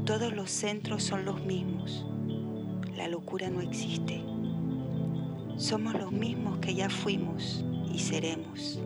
[0.05, 2.07] Todos los centros son los mismos.
[2.97, 4.22] La locura no existe.
[5.59, 8.80] Somos los mismos que ya fuimos y seremos,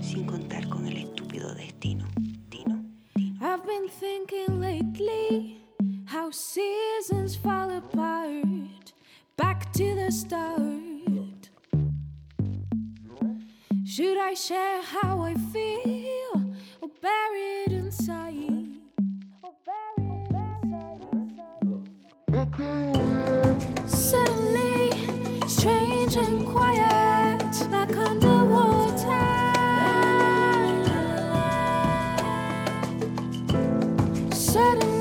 [0.00, 2.06] sin contar con el estúpido destino.
[2.48, 2.82] Dino.
[3.42, 5.60] I've been thinking lately
[6.06, 8.94] how seasons fall apart,
[9.36, 11.50] back to the start.
[13.84, 18.64] Should I share how I feel or bury it inside?
[22.64, 23.03] Suddenly,
[25.64, 29.24] strange and quiet, like underwater.
[34.30, 34.93] Suddenly,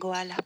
[0.00, 0.39] Bengoala.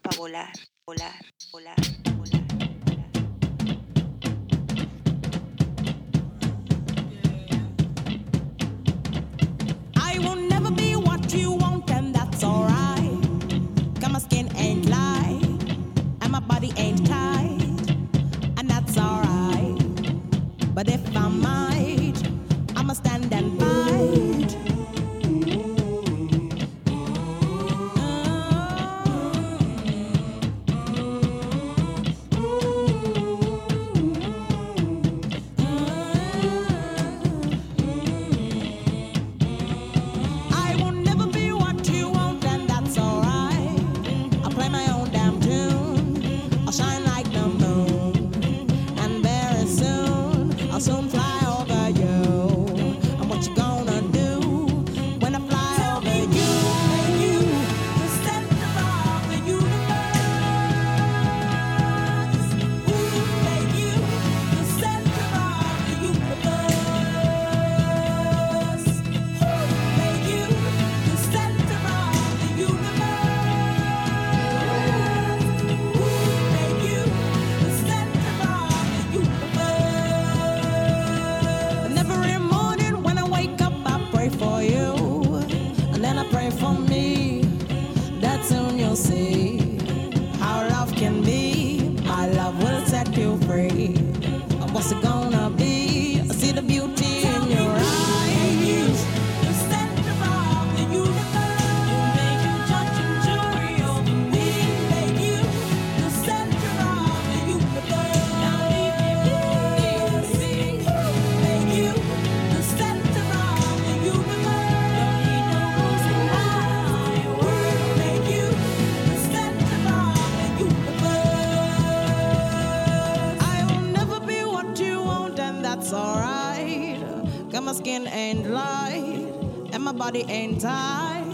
[129.73, 131.25] and my body ain't tight.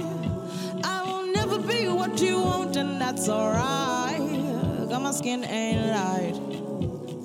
[0.84, 4.18] I will never be what you want, and that's alright.
[4.88, 6.36] Got my skin ain't light,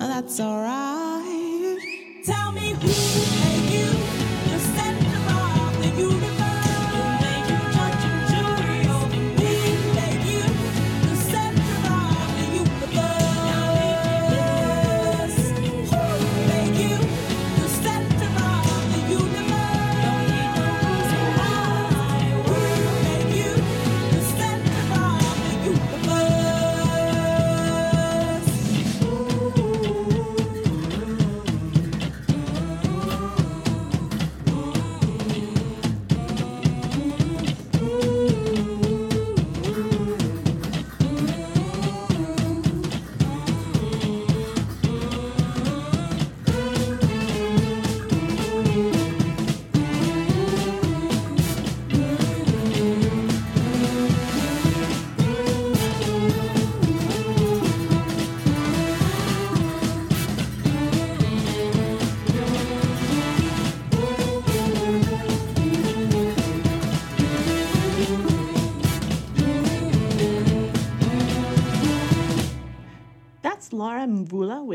[0.00, 1.78] that's alright.
[2.24, 3.35] Tell me, who.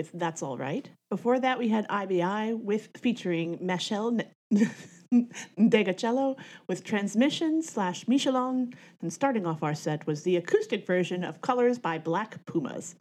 [0.02, 0.89] with That's All Right.
[1.12, 4.26] Before that, we had Ibeyi with featuring Meshell
[5.14, 6.38] Ndegeocello
[6.68, 8.74] with Transmission slash Michaelion.
[9.04, 12.95] And starting off our set was the acoustic version of Colors by Black Pumas.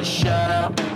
[0.00, 0.89] to shut up.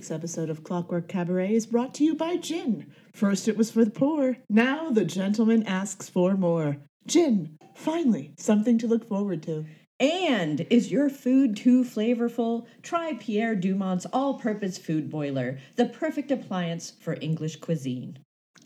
[0.00, 2.90] week's episode of Clockwork Cabaret is brought to you by gin.
[3.12, 6.78] First it was for the poor, now the gentleman asks for more.
[7.06, 9.66] Gin, finally, something to look forward to.
[9.98, 12.64] And is your food too flavorful?
[12.80, 18.18] Try Pierre Dumont's all purpose food boiler, the perfect appliance for English cuisine.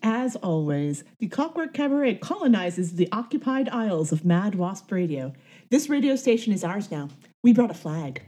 [0.05, 5.33] As always, the Clockwork Cabaret colonizes the occupied aisles of Mad Wasp Radio.
[5.69, 7.09] This radio station is ours now.
[7.43, 8.23] We brought a flag.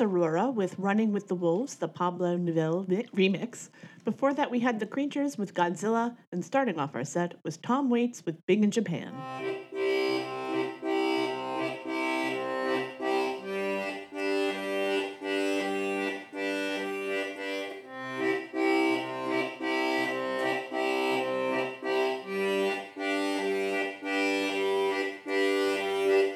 [0.00, 3.68] Aurora with Running with the Wolves, the Pablo Nouvelle mi- remix.
[4.04, 7.90] Before that, we had the Creatures with Godzilla, and starting off our set was Tom
[7.90, 9.12] Waits with Big in Japan.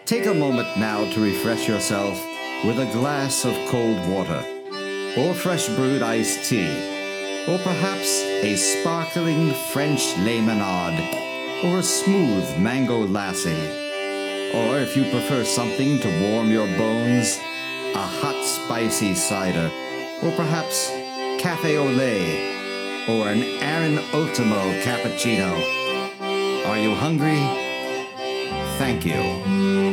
[0.04, 2.33] Take a moment now to refresh yourself
[2.64, 4.42] with a glass of cold water,
[5.18, 6.72] or fresh brewed iced tea,
[7.46, 10.98] or perhaps a sparkling French lemonade,
[11.62, 13.54] or a smooth mango lassi.
[14.54, 17.38] Or if you prefer something to warm your bones,
[17.94, 19.70] a hot spicy cider,
[20.22, 20.88] or perhaps
[21.38, 25.52] cafe au lait, or an Aaron Ultimo cappuccino.
[26.64, 27.40] Are you hungry?
[28.78, 29.83] Thank you.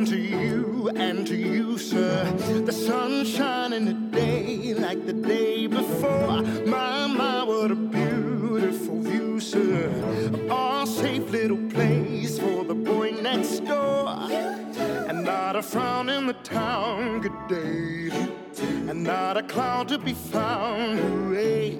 [0.00, 2.24] Morning to you and to you, sir.
[2.64, 6.42] The sun shining today like the day before.
[6.66, 9.90] My, my, what a beautiful view, sir.
[10.50, 14.08] Our safe little place for the boy next door.
[15.08, 18.28] And not a frown in the town, good day.
[18.88, 21.76] And not a cloud to be found, hooray.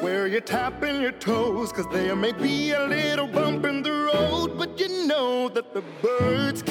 [0.00, 4.58] Where you're tapping your toes, cause there may be a little bump in the road,
[4.58, 6.62] but you know that the birds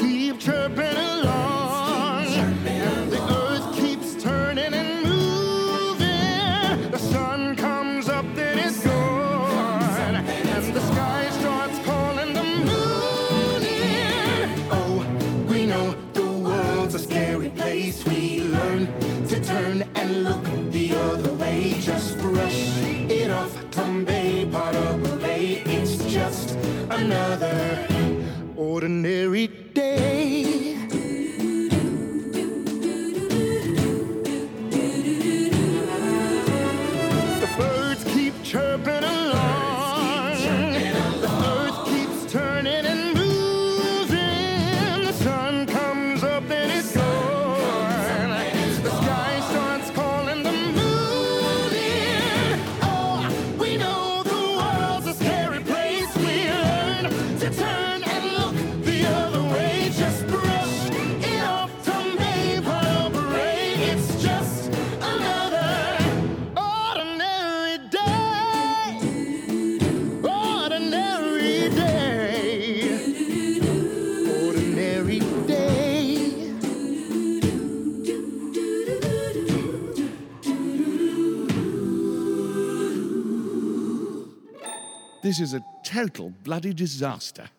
[85.33, 87.49] This is a total bloody disaster.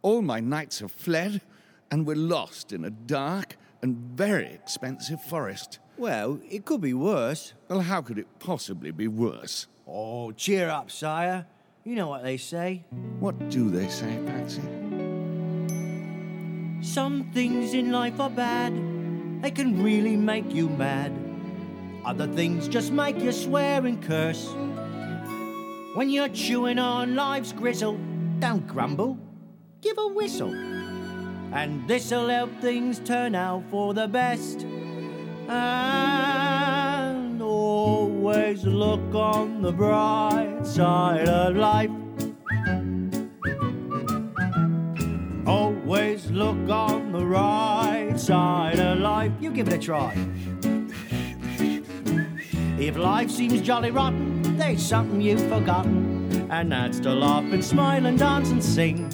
[0.00, 1.42] All my knights have fled,
[1.90, 5.80] and we're lost in a dark and very expensive forest.
[5.98, 7.52] Well, it could be worse.
[7.68, 9.66] Well, how could it possibly be worse?
[9.86, 11.44] Oh, cheer up, sire.
[11.84, 12.86] You know what they say.
[13.18, 14.62] What do they say, Patsy?
[16.80, 18.72] Some things in life are bad,
[19.42, 21.12] they can really make you mad.
[22.02, 24.48] Other things just make you swear and curse.
[25.92, 27.98] When you're chewing on life's gristle,
[28.38, 29.18] don't grumble,
[29.80, 30.54] give a whistle.
[31.52, 34.64] And this'll help things turn out for the best.
[35.48, 41.90] And always look on the bright side of life.
[45.44, 49.32] Always look on the right side of life.
[49.40, 50.14] You give it a try.
[52.78, 54.29] If life seems jolly rotten,
[54.60, 56.46] there's something you've forgotten.
[56.50, 59.10] And that's to laugh and smile and dance and sing.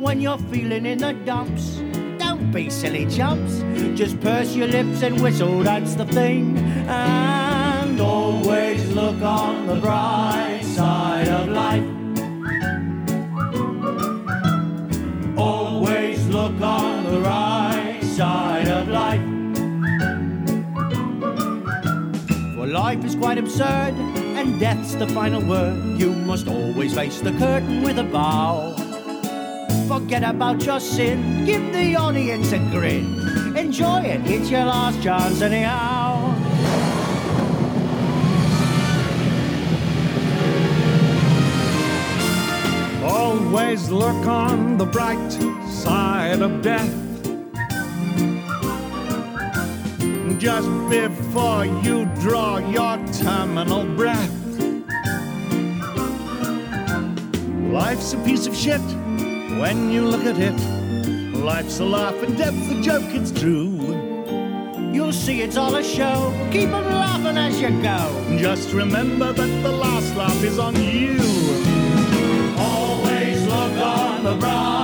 [0.00, 1.80] When you're feeling in the dumps,
[2.18, 3.62] don't be silly chumps.
[3.94, 6.58] Just purse your lips and whistle, that's the thing.
[6.88, 11.84] And always look on the bright side of life.
[15.38, 19.22] Always look on the right side of life.
[22.56, 23.94] For life is quite absurd,
[24.58, 25.98] death's the final word.
[25.98, 28.74] You must always face the curtain with a bow.
[29.86, 33.56] Forget about your sin, give the audience a grin.
[33.56, 36.34] Enjoy it, it's your last chance anyhow.
[43.04, 45.32] Always look on the bright
[45.68, 46.94] side of death.
[50.38, 54.47] Just before you draw your terminal breath.
[57.78, 58.80] Life's a piece of shit
[59.60, 60.58] when you look at it.
[61.36, 63.70] Life's a laugh and death's a joke, it's true.
[64.92, 66.34] You'll see it's all a show.
[66.50, 68.00] Keep on laughing as you go.
[68.36, 71.18] Just remember that the last laugh is on you.
[72.58, 74.77] Always look on the bright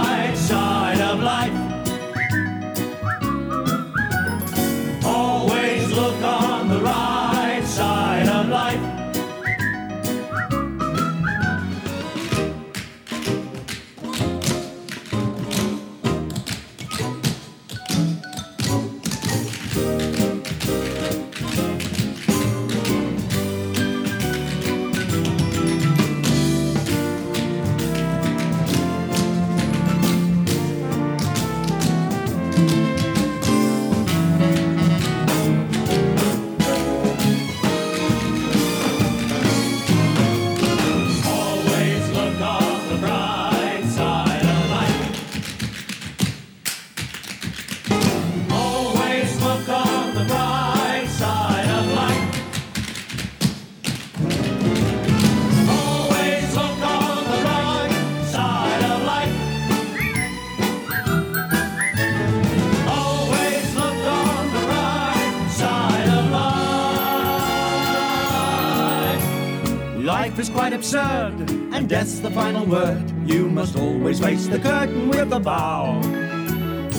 [70.95, 73.13] absurd, and death's the final word.
[73.29, 76.01] You must always face the curtain with a bow.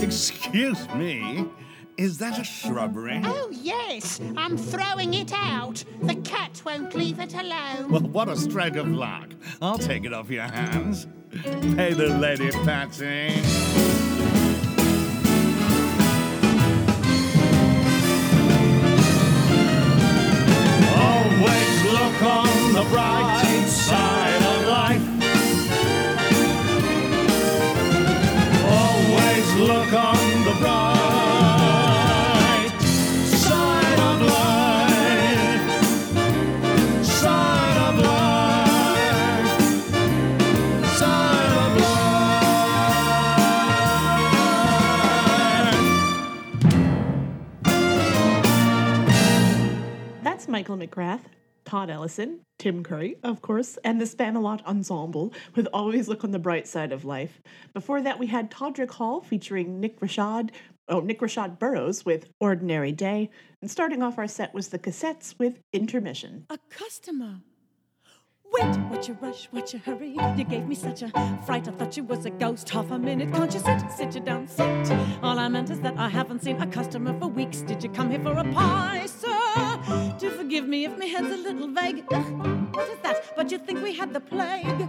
[0.01, 1.45] Excuse me,
[1.97, 3.21] is that a shrubbery?
[3.23, 5.83] Oh, yes, I'm throwing it out.
[6.01, 7.89] The cat won't leave it alone.
[7.89, 9.29] Well, what a stroke of luck.
[9.61, 11.07] I'll take it off your hands.
[11.31, 13.29] Pay the lady, Patsy.
[20.97, 25.01] Always look on the bright side of life.
[28.69, 30.95] Always look on the bright
[50.23, 51.21] That's Michael McGrath,
[51.65, 56.39] Todd Ellison, Tim Curry, of course, and the Spamalot Ensemble with Always Look on the
[56.39, 57.41] Bright Side of Life.
[57.73, 60.51] Before that, we had Todrick Hall featuring Nick Rashad,
[60.87, 63.29] oh, Nick Rashad Burroughs with Ordinary Day.
[63.61, 66.45] And starting off our set was the Cassettes with Intermission.
[66.49, 67.41] A customer.
[68.51, 70.15] Wait, what you rush, what you hurry?
[70.37, 71.09] You gave me such a
[71.45, 72.69] fright, I thought you was a ghost.
[72.69, 73.91] Half a minute, can't you sit?
[73.91, 74.91] Sit you down, sit.
[75.21, 77.61] All I meant is that I haven't seen a customer for weeks.
[77.63, 80.04] Did you come here for a pie, sir?
[80.17, 82.05] Do forgive me if my head's a little vague.
[82.11, 83.35] Ugh, what is that?
[83.35, 84.87] But you think we had the plague?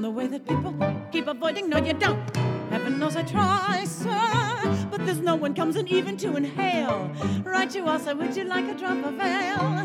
[0.00, 0.72] from the way that people
[1.12, 1.68] keep avoiding.
[1.68, 2.36] No, you don't.
[2.70, 7.10] Heaven knows I try, sir, but there's no one comes in even to inhale.
[7.42, 9.84] Right, you also, would you like a drop of ale?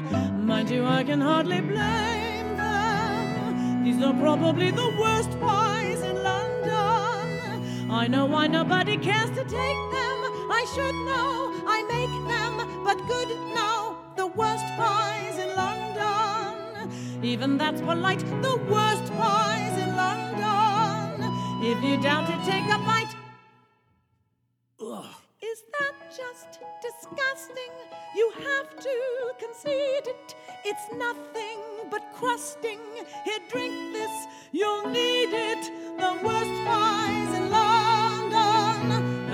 [0.51, 3.83] Mind you, I can hardly blame them.
[3.83, 7.91] These are probably the worst pies in London.
[7.91, 10.17] I know why nobody cares to take them.
[10.59, 16.91] I should know, I make them, but good, no, the worst pies in London.
[17.23, 21.33] Even that's polite, the worst pies in London.
[21.61, 23.13] If you doubt it, take a bite.
[24.81, 25.05] Ugh.
[25.41, 27.73] Is that just disgusting?
[28.15, 28.95] You have to
[29.39, 30.35] concede it.
[30.63, 31.59] It's nothing
[31.91, 32.79] but crusting.
[33.25, 34.11] Here, drink this,
[34.51, 35.63] you'll need it.
[35.99, 37.34] The worst pies.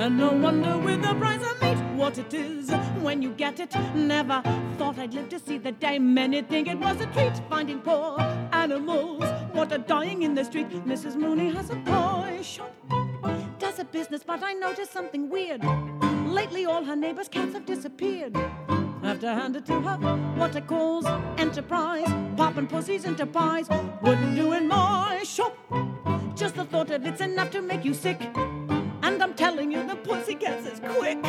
[0.02, 2.72] And no wonder with the price of meat, what it is
[3.02, 3.76] when you get it.
[3.94, 4.42] Never
[4.80, 6.00] thought I'd live to see the day.
[6.00, 8.20] Many think it was a treat finding poor
[8.52, 9.24] animals,
[9.54, 10.70] what are dying in the street.
[10.88, 11.16] Mrs.
[11.16, 12.74] Mooney has a toy shop
[13.60, 15.64] does a business, but I noticed something weird.
[16.26, 18.36] Lately, all her neighbors' cats have disappeared.
[19.04, 19.98] Have to hand it to her,
[20.36, 21.06] what it calls
[21.38, 22.12] enterprise.
[22.36, 23.70] Popping pussies into pies
[24.02, 25.56] wouldn't do in my shop.
[26.36, 28.20] Just the thought of it's enough to make you sick.
[29.12, 31.22] And I'm telling you, the pussy gets is quick.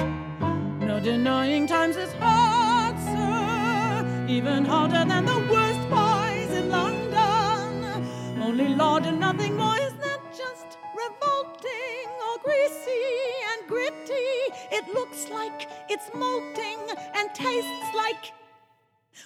[0.88, 4.26] No denying times is hard, sir.
[4.28, 8.06] Even harder than the worst pies in London.
[8.40, 13.16] Only Lord and nothing more is that just revolting or greasy
[13.50, 14.30] and gritty.
[14.70, 16.78] It looks like it's molting
[17.16, 18.32] and tastes like,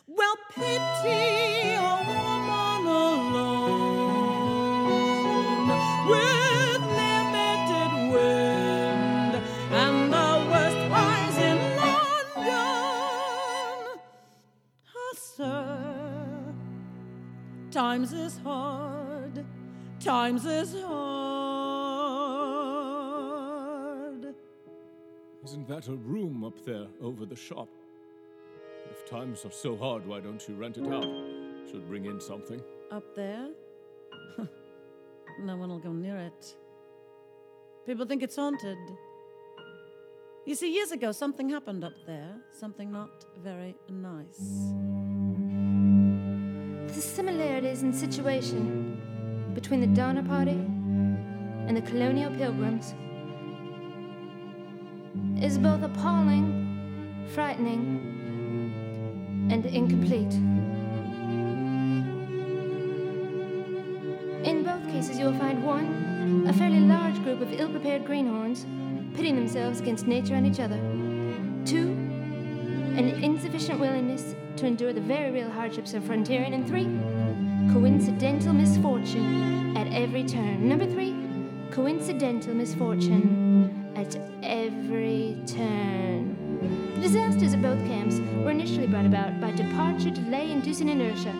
[0.06, 3.66] well, pity a woman alone
[6.08, 6.35] with
[17.76, 19.44] times is hard.
[20.00, 20.96] Times is hard.
[25.44, 27.68] Isn't that a room up there over the shop?
[28.90, 31.04] If times are so hard, why don't you rent it out?
[31.70, 32.62] Should bring in something.
[32.90, 33.50] Up there?
[35.40, 36.56] no one will go near it.
[37.84, 38.78] People think it's haunted.
[40.46, 42.38] You see, years ago, something happened up there.
[42.52, 44.72] Something not very nice.
[46.96, 48.98] The similarities in situation
[49.54, 52.94] between the Donner Party and the colonial pilgrims
[55.38, 58.00] is both appalling, frightening,
[59.50, 60.32] and incomplete.
[64.48, 68.64] In both cases, you will find one, a fairly large group of ill prepared greenhorns
[69.14, 70.78] pitting themselves against nature and each other.
[71.66, 71.88] Two,
[72.96, 76.54] an insufficient willingness to endure the very real hardships of frontiering.
[76.54, 76.84] And three,
[77.72, 80.68] coincidental misfortune at every turn.
[80.68, 81.14] Number three,
[81.70, 86.36] coincidental misfortune at every turn.
[86.94, 91.32] The disasters at both camps were initially brought about by departure, delay, inducing inertia,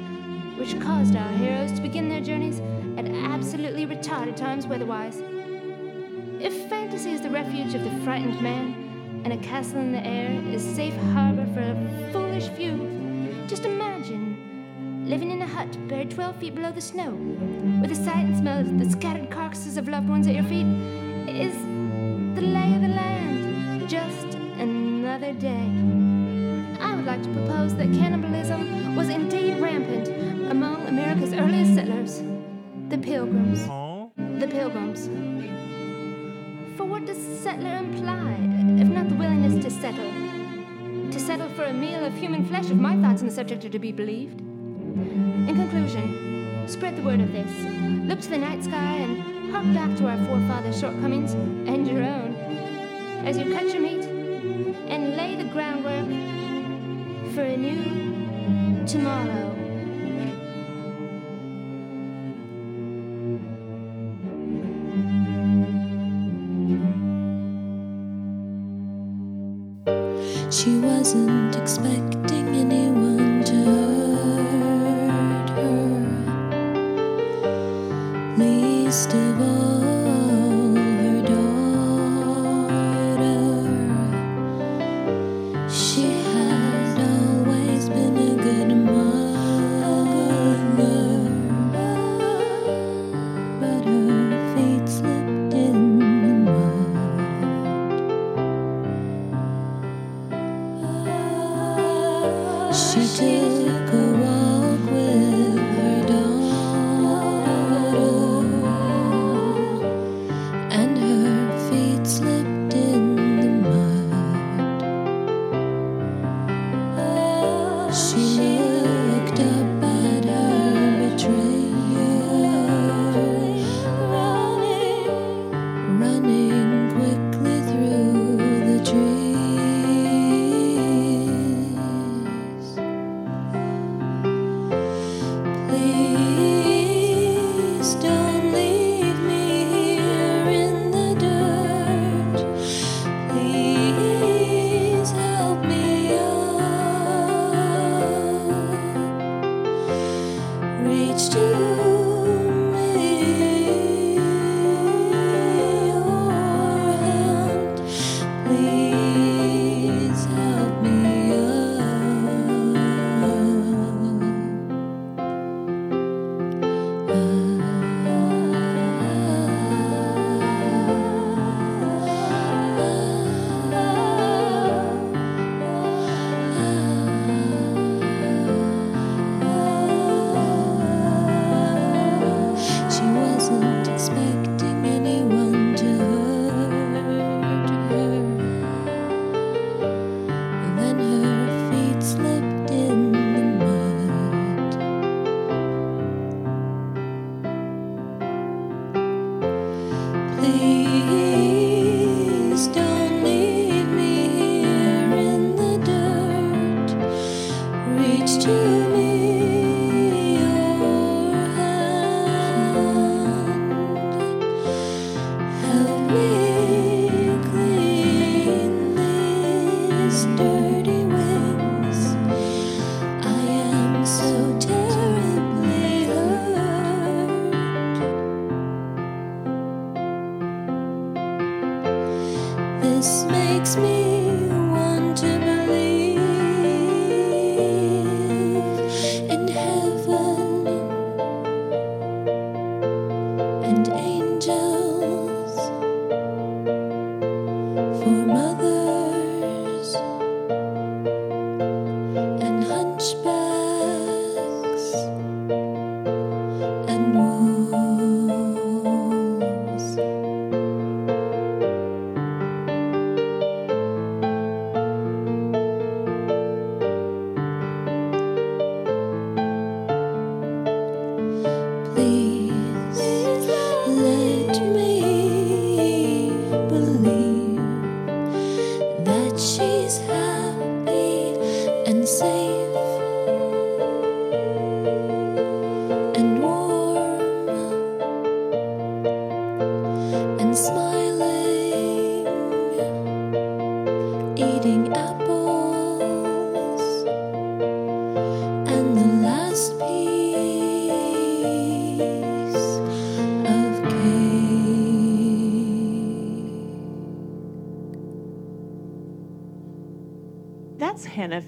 [0.59, 2.60] which caused our heroes to begin their journeys
[2.98, 5.22] at absolutely retarded times weatherwise.
[6.38, 10.40] If fantasy is the refuge of the frightened man, and a castle in the air
[10.52, 12.74] is safe harbor for a foolish few,
[13.48, 17.12] just imagine living in a hut buried 12 feet below the snow,
[17.81, 20.66] with the sight and smell of the scattered carcasses of loved ones at your feet
[21.28, 21.55] is
[22.35, 23.89] the lay of the land.
[23.89, 25.70] Just another day.
[26.81, 30.09] I would like to propose that cannibalism was indeed rampant
[30.51, 32.23] among America's earliest settlers,
[32.89, 33.60] the Pilgrims.
[34.40, 35.06] The Pilgrims.
[36.77, 38.32] For what does settler imply,
[38.82, 40.26] if not the willingness to settle?
[41.12, 43.70] To settle for a meal of human flesh, if my thoughts on the subject are
[43.70, 44.41] to be believed.
[44.41, 47.51] In conclusion, spread the word of this.
[48.07, 52.35] Look to the night sky and hark back to our forefathers' shortcomings and your own
[53.24, 54.05] as you cut your meat
[54.89, 56.07] and lay the groundwork
[57.35, 59.56] for a new tomorrow.
[71.07, 72.15] Wasn't expecting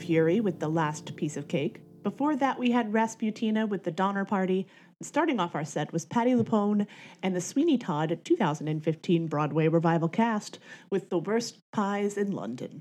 [0.09, 1.83] Fury with The Last Piece of Cake.
[2.03, 4.67] Before that, we had Rasputina with The Donner Party.
[5.03, 6.87] Starting off our set was Patti LuPone
[7.23, 12.81] and the Sweeney Todd 2015 Broadway revival cast with The Worst Pies in London.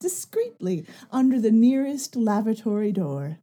[0.00, 3.38] discreetly under the nearest lavatory door.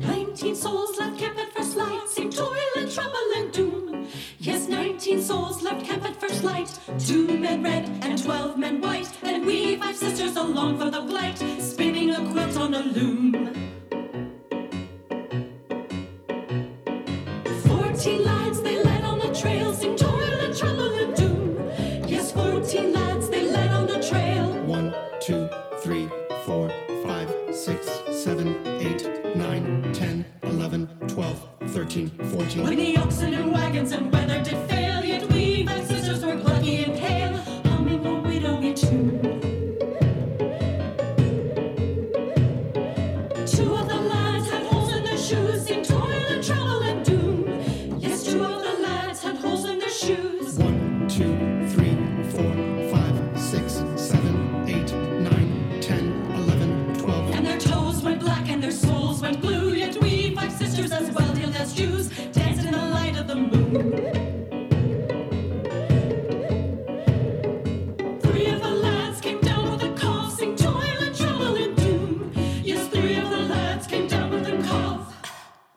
[0.00, 4.08] Nineteen souls left camp at first light, sing toil and trouble and doom.
[4.38, 9.10] Yes, nineteen souls left camp at first light, two men red and twelve men white,
[9.22, 13.23] and we five sisters along for the flight, spinning a quilt on a loom.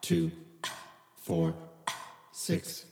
[0.07, 0.31] Two,
[1.17, 1.53] four,
[2.31, 2.85] six,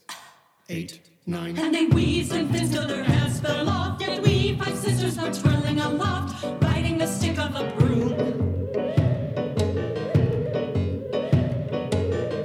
[0.67, 1.57] eight, nine.
[1.57, 4.01] And they wheezed and fizzed till their hats fell off.
[4.01, 8.11] Yet we five sisters were twirling aloft, riding the stick of a broom.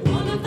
[0.04, 0.40] One of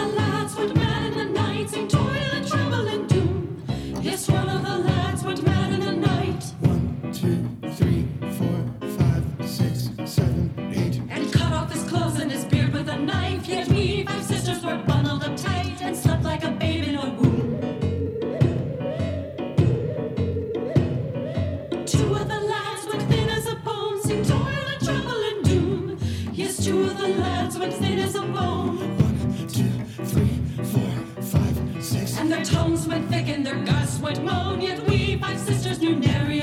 [32.44, 34.62] tongues went thick and their gusts went moan.
[34.62, 36.42] Yet we five sisters knew nary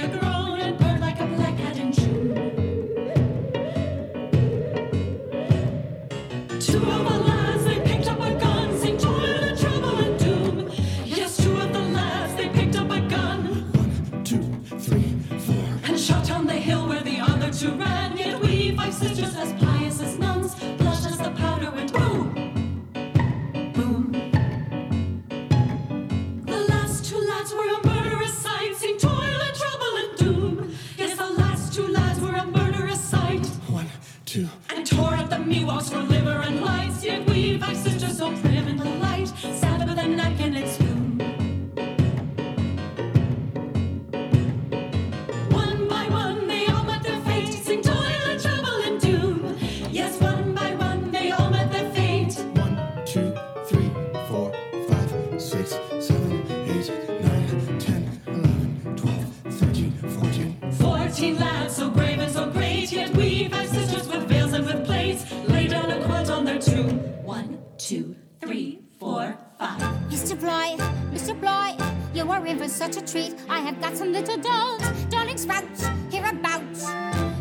[74.00, 76.86] some little dolls, darling sprouts, hereabouts,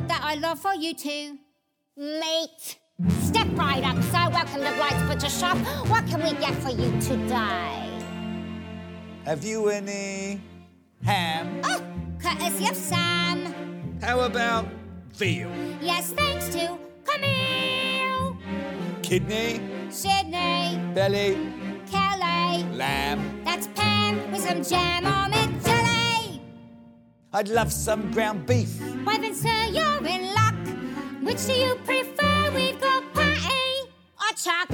[0.09, 1.37] that I love for you too.
[1.95, 2.77] Mate,
[3.21, 4.27] step right up, sir.
[4.29, 5.57] Welcome to Blythe's Butcher Shop.
[5.87, 8.03] What can we get for you today?
[9.23, 10.41] Have you any
[11.01, 11.61] ham?
[11.63, 11.81] Oh,
[12.21, 13.97] courtesy of Sam.
[14.01, 14.67] How about
[15.13, 15.49] veal?
[15.81, 18.37] Yes, thanks to Camille,
[19.01, 19.61] Kidney?
[19.89, 21.37] Sydney, Belly?
[21.89, 22.65] Kelly.
[22.73, 23.43] Lamb?
[23.45, 25.58] That's Pam with some jam on it.
[27.31, 28.81] I'd love some ground beef.
[29.03, 30.55] Why then, sir, you're in luck.
[31.21, 32.51] Which do you prefer?
[32.55, 34.67] We've got patty or chuck.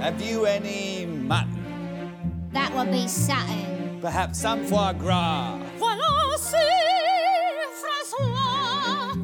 [0.00, 2.48] Have you any mutton?
[2.52, 3.98] That would be satin.
[4.00, 5.58] Perhaps some foie gras?
[5.80, 6.56] Voilà, c'est
[7.80, 9.16] Francois.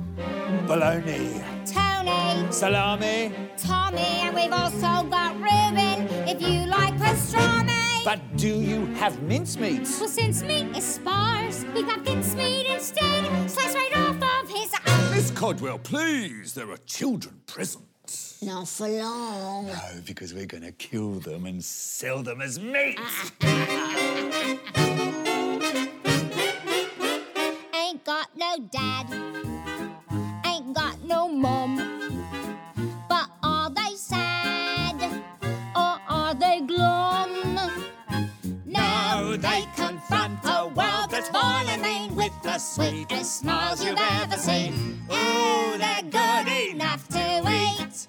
[0.66, 1.40] Bologna?
[1.64, 3.32] Tony Salami.
[3.56, 7.73] Tommy, and we've also got Ruben if you like pastrami.
[8.04, 9.98] But do you have mincemeats?
[9.98, 13.50] Well, since meat is sparse, we got mincemeat instead.
[13.50, 15.10] Slice right off of his arm.
[15.10, 16.52] Miss Codwell, please.
[16.52, 17.82] There are children present.
[18.42, 19.68] Not for long.
[19.68, 23.00] No, because we're going to kill them and sell them as meat.
[27.74, 29.06] Ain't got no dad,
[30.44, 32.03] ain't got no mum.
[42.54, 45.02] The sweetest smiles you've ever seen.
[45.10, 48.06] Ooh, they're good enough to eat.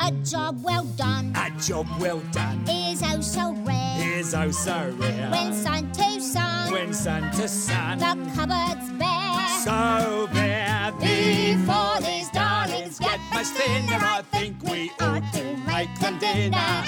[0.00, 4.18] A job well done A job well done is oh so rare.
[4.18, 5.30] is oh so rare.
[5.32, 9.48] When sun to sun, When sun to sun, the cupboard's bare.
[9.64, 10.92] so bare.
[10.92, 16.84] Before these darlings get much thinner, I think we ought to make them dinner.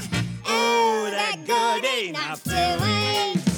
[0.49, 3.50] Ooh, they're good enough to eat.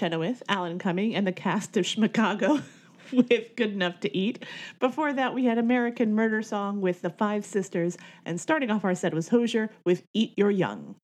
[0.00, 2.62] Chenoweth, Alan Cumming, and the cast of Schmicago
[3.12, 4.46] with Good Enough to Eat.
[4.78, 8.94] Before that, we had American Murder Song with the Five Sisters, and starting off our
[8.94, 10.94] set was Hozier with Eat Your Young.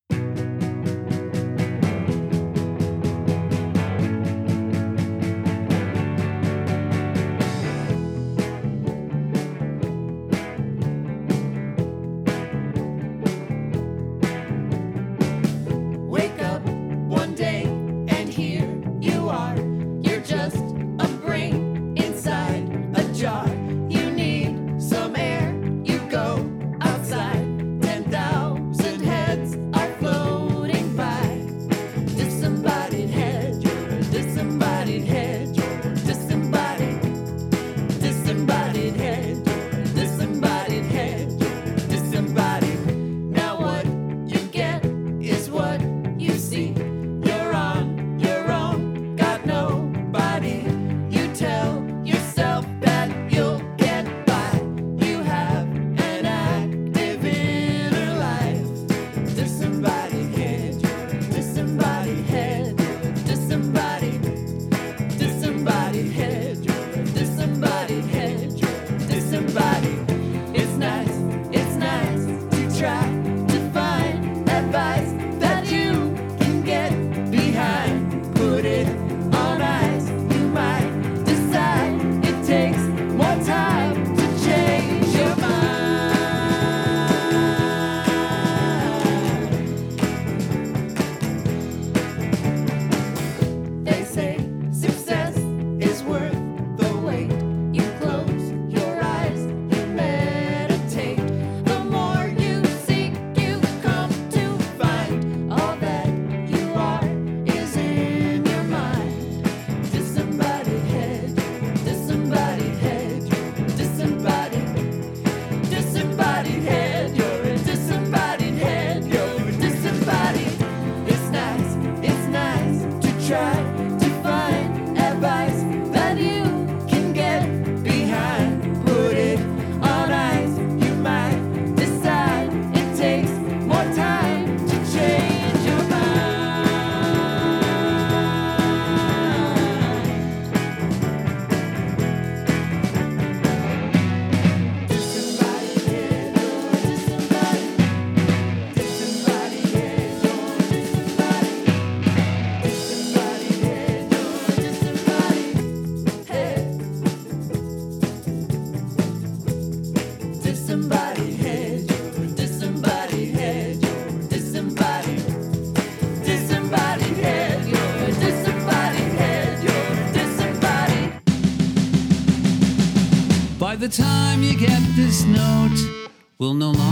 [174.96, 176.85] this note will no longer.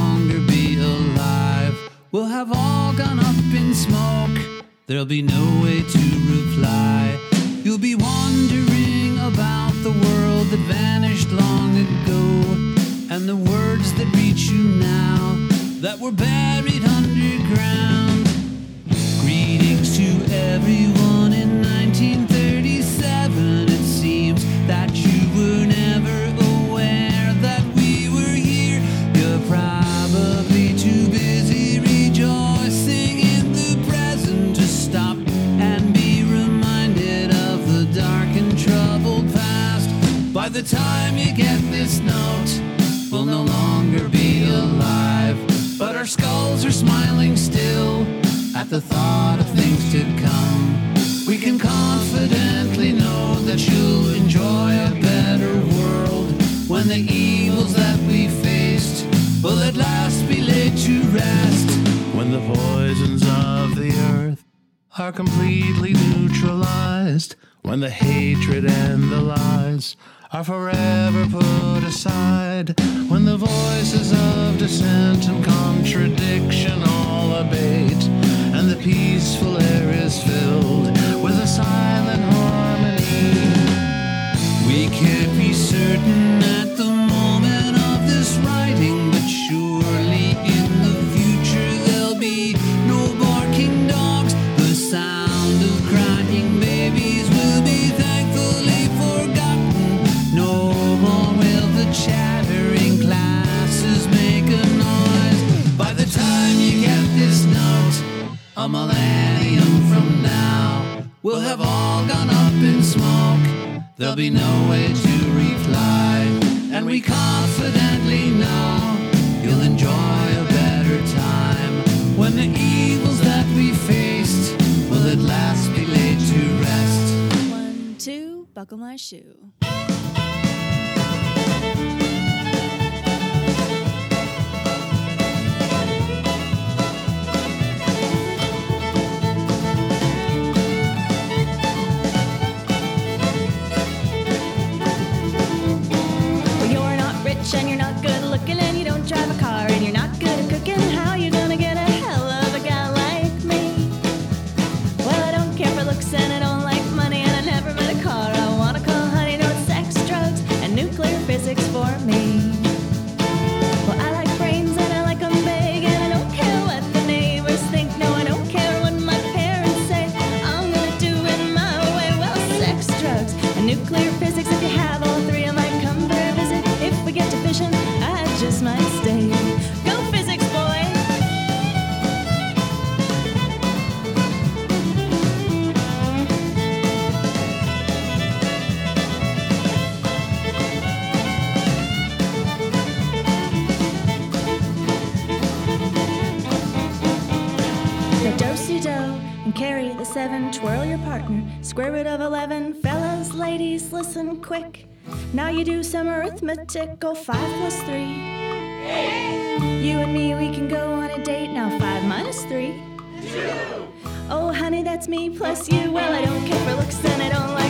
[201.75, 204.87] Square root of 11, fellas, ladies, listen quick.
[205.33, 207.95] Now you do some arithmetic, go 5 plus 3.
[207.95, 209.83] Eight.
[209.83, 212.81] You and me, we can go on a date, now 5 minus 3.
[213.23, 213.89] Two.
[214.31, 215.91] Oh, honey, that's me plus you.
[215.91, 217.64] Well, I don't care for looks and I don't like.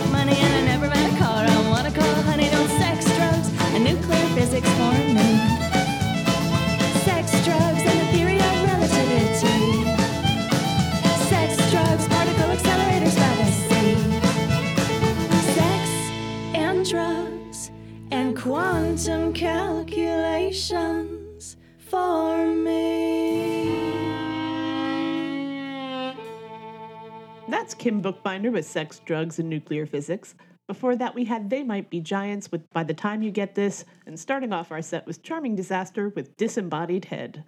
[28.05, 30.35] Bookbinder was Sex, Drugs, and Nuclear Physics.
[30.69, 33.87] Before that, we had They Might Be Giants with By the Time You Get This,
[34.05, 37.45] and starting off our set was Charming Disaster with Disembodied Head.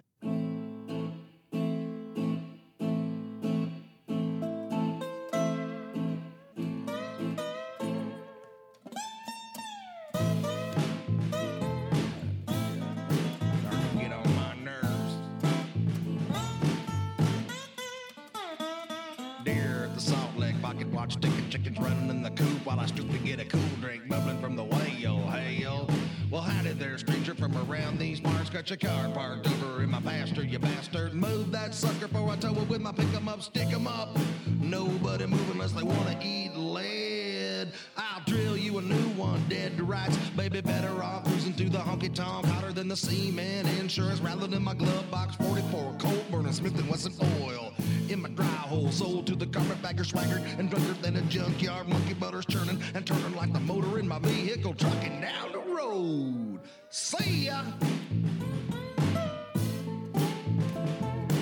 [21.07, 24.07] watch chicken chickens running in the coop while I stoop to get a cool drink
[24.07, 25.25] bubbling from the whale.
[25.27, 25.86] Hail.
[26.29, 28.49] Well, howdy there, stranger from around these parts.
[28.49, 30.43] Got your car parked over in my pasture?
[30.43, 31.13] you bastard.
[31.13, 34.17] Move that sucker before I tow it with my pick 'em up, stick 'em up.
[34.59, 37.71] Nobody move unless they wanna eat lead.
[37.95, 40.17] I'll drill you a new one, dead to rights.
[40.35, 43.65] Baby, better off cruising through the honky tonk, hotter than the seaman.
[43.79, 47.73] Insurance rattling in my glove box, 44 cold burning Smith and Wesson oil
[48.09, 48.91] in my dry hole.
[48.91, 51.87] Sold to the carpetbagger, swaggered and drunker than a junkyard.
[51.87, 56.59] Monkey butters churning and turning like the motor in my vehicle, trucking down the road.
[56.89, 57.61] See ya.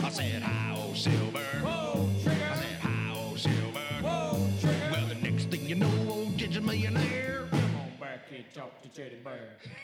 [0.03, 1.40] I said, hi, old silver.
[1.64, 2.49] Whoa, trigger.
[2.52, 3.80] I said, hi, old silver.
[4.02, 4.90] Whoa, trigger.
[4.91, 7.48] Well, the next thing you know, old Ginger millionaire.
[7.52, 9.57] Come on back here, talk to Teddy Bear.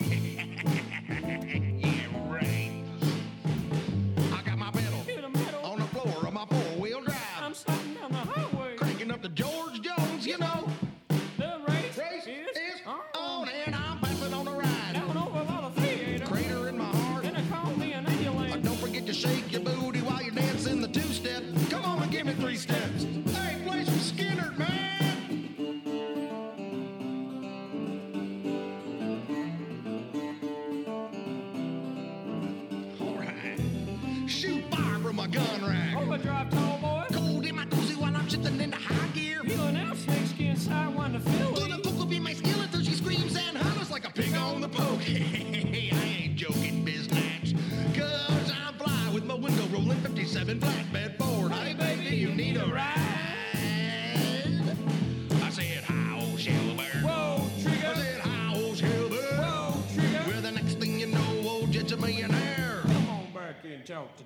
[1.80, 2.71] yeah, right.
[35.32, 35.96] Gun rack.
[35.96, 36.50] Overdrive,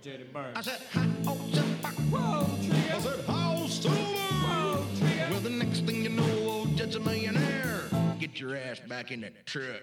[0.02, 0.52] to Teddy Bear.
[0.54, 1.88] I said, hi, old Silver.
[2.10, 2.94] Whoa, trigger.
[2.94, 3.96] I said, hi, old Silver.
[3.96, 5.26] Whoa, trigger.
[5.30, 7.82] Well, the next thing you know, old Jet's a millionaire.
[8.18, 9.82] Get your ass back in that truck.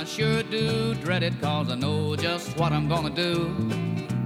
[0.00, 3.54] I sure do dread it, cause I know just what I'm gonna do.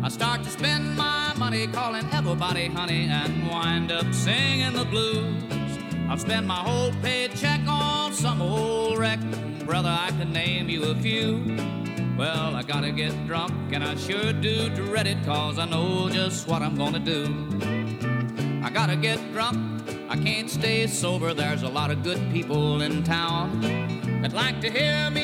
[0.05, 5.43] I start to spend my money calling everybody honey and wind up singing the blues.
[6.09, 9.19] I've spent my whole paycheck on some old wreck.
[9.67, 11.43] Brother, I could name you a few.
[12.17, 16.47] Well, I gotta get drunk, and I sure do dread it, cause I know just
[16.47, 17.25] what I'm gonna do.
[18.63, 19.59] I gotta get drunk,
[20.09, 21.35] I can't stay sober.
[21.35, 23.61] There's a lot of good people in town
[24.23, 25.24] that like to hear me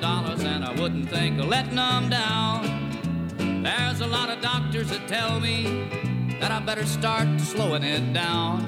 [0.00, 3.62] dollars, and I wouldn't think of letting them down.
[3.62, 5.86] There's a lot of doctors that tell me
[6.40, 8.66] that I better start slowing it down.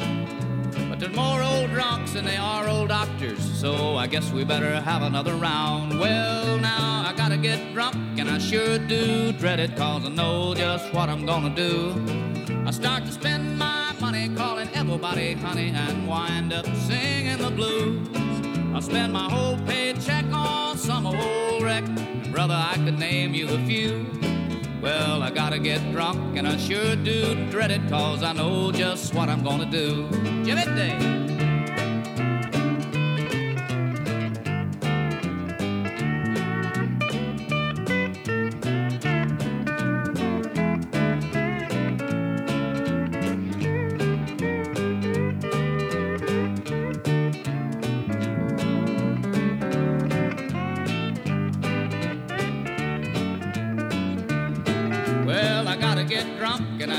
[0.89, 4.81] But there's more old drunks than they are old doctors, so I guess we better
[4.81, 5.99] have another round.
[5.99, 10.55] Well, now I gotta get drunk, and I sure do dread it, cause I know
[10.55, 11.95] just what I'm gonna do.
[12.67, 18.07] I start to spend my money calling everybody honey and wind up singing the blues.
[18.75, 19.92] I spend my whole paycheck
[21.73, 21.85] wreck.
[22.31, 24.07] Brother, I could name you a few.
[24.83, 29.15] Well, I gotta get drunk, and I sure do dread it, cause I know just
[29.15, 30.09] what I'm gonna do.
[30.45, 31.32] Jimmy Day.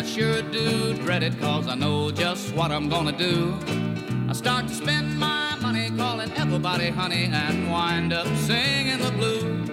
[0.03, 3.57] I sure do dread it, cause I know just what I'm gonna do.
[4.27, 9.69] I start to spend my money calling everybody honey and wind up singing the blues.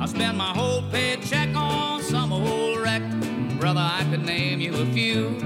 [0.00, 3.02] I spend my whole paycheck on some old wreck.
[3.60, 5.36] Brother, I could name you a few.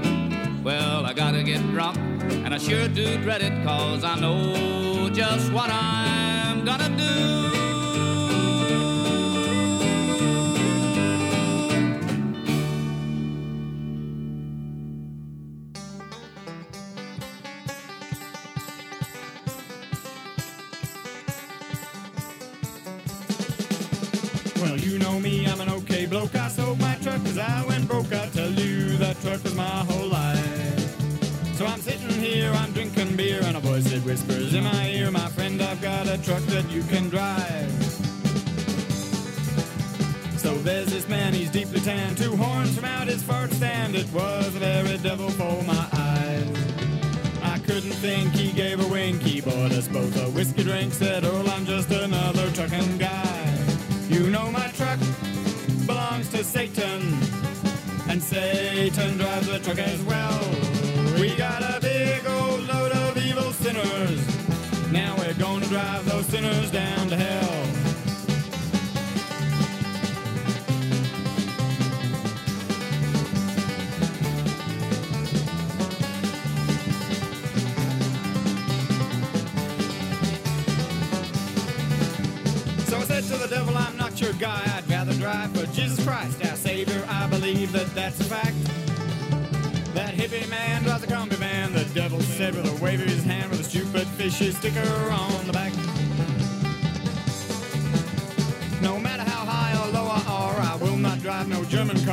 [0.63, 5.51] Well, I gotta get drunk, and I sure do dread it, cause I know just
[5.51, 7.42] what I'm gonna do.
[50.43, 50.93] Whiskey drink.
[50.93, 53.57] Said, Earl, I'm just another trucking guy.
[54.09, 54.99] You know my truck
[55.87, 57.01] belongs to Satan,
[58.09, 60.39] and Satan drives the truck as well.
[61.17, 64.19] We got a big old load of evil sinners.
[64.91, 66.92] Now we're gonna drive those sinners down
[94.33, 95.71] fishy sticker on the back.
[98.81, 102.12] No matter how high or low I are, I will not drive no German car.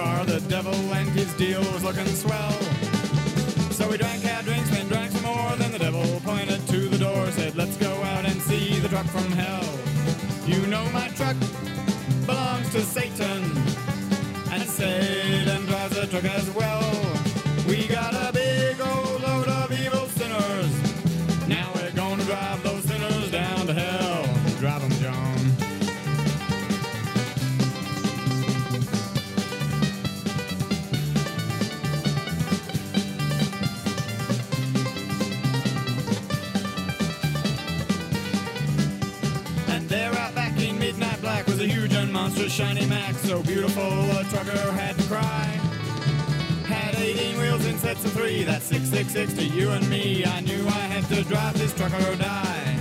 [51.83, 52.77] Or die.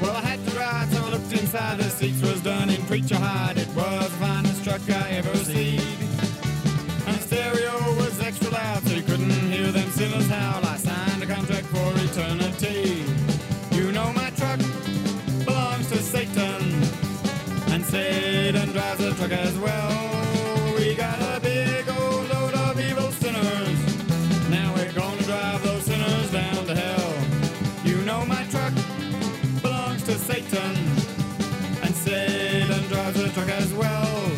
[0.00, 1.78] Well, I had to drive, so I looked inside.
[1.78, 3.58] The seats was done in preacher hide.
[3.58, 5.80] It was the finest truck I ever seen.
[7.06, 10.64] And the stereo was extra loud, so you couldn't hear them sinners howl.
[10.64, 13.04] I signed a contract for eternity.
[13.72, 14.60] You know my truck
[15.44, 16.62] belongs to Satan,
[17.72, 19.79] and Satan drives the truck as well.
[33.30, 34.30] The truck as well.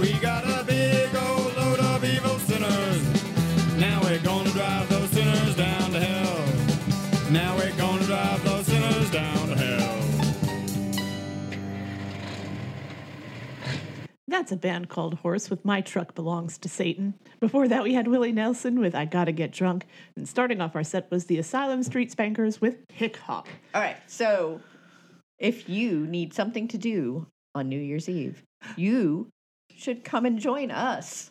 [0.00, 3.78] We got a big old load of evil sinners.
[3.78, 7.30] Now we're gonna drive those sinners down to hell.
[7.30, 9.98] Now we're gonna drive those sinners down to hell.
[14.26, 17.14] That's a band called Horse with My Truck Belongs to Satan.
[17.38, 19.86] Before that, we had Willie Nelson with I Gotta Get Drunk.
[20.16, 23.46] And starting off our set was the Asylum Street Spankers with Hick Hop.
[23.74, 24.60] All right, so
[25.38, 28.42] if you need something to do on New Year's Eve,
[28.76, 29.28] you
[29.76, 31.30] should come and join us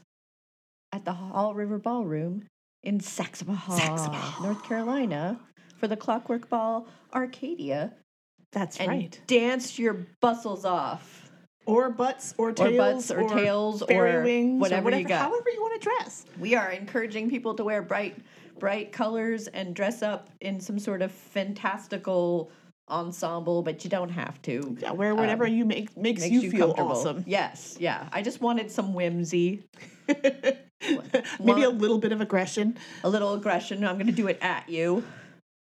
[0.91, 2.45] at the Haw River Ballroom
[2.83, 5.39] in Saxapahaw, North Carolina,
[5.77, 7.93] for the Clockwork Ball Arcadia.
[8.51, 9.21] That's and right.
[9.27, 11.29] Dance your bustles off.
[11.67, 15.21] Or butts, or or tails, butts, or, or tails, or wings, or whatever, you got.
[15.21, 16.25] however you want to dress.
[16.39, 18.17] We are encouraging people to wear bright,
[18.57, 22.51] bright colors and dress up in some sort of fantastical
[22.91, 24.77] ensemble, but you don't have to.
[24.79, 26.91] Yeah, wear whatever um, you make makes, you, feel comfortable.
[26.91, 27.23] awesome.
[27.25, 28.07] Yes, yeah.
[28.11, 29.63] I just wanted some whimsy.
[31.39, 32.77] Maybe a little bit of aggression.
[33.03, 33.85] A little aggression.
[33.85, 35.03] I'm gonna do it at you.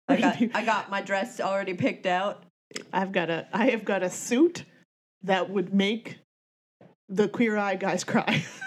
[0.08, 2.42] I got I got my dress already picked out.
[2.92, 4.64] I've got a I have got a suit
[5.22, 6.18] that would make
[7.08, 8.44] the queer eye guys cry.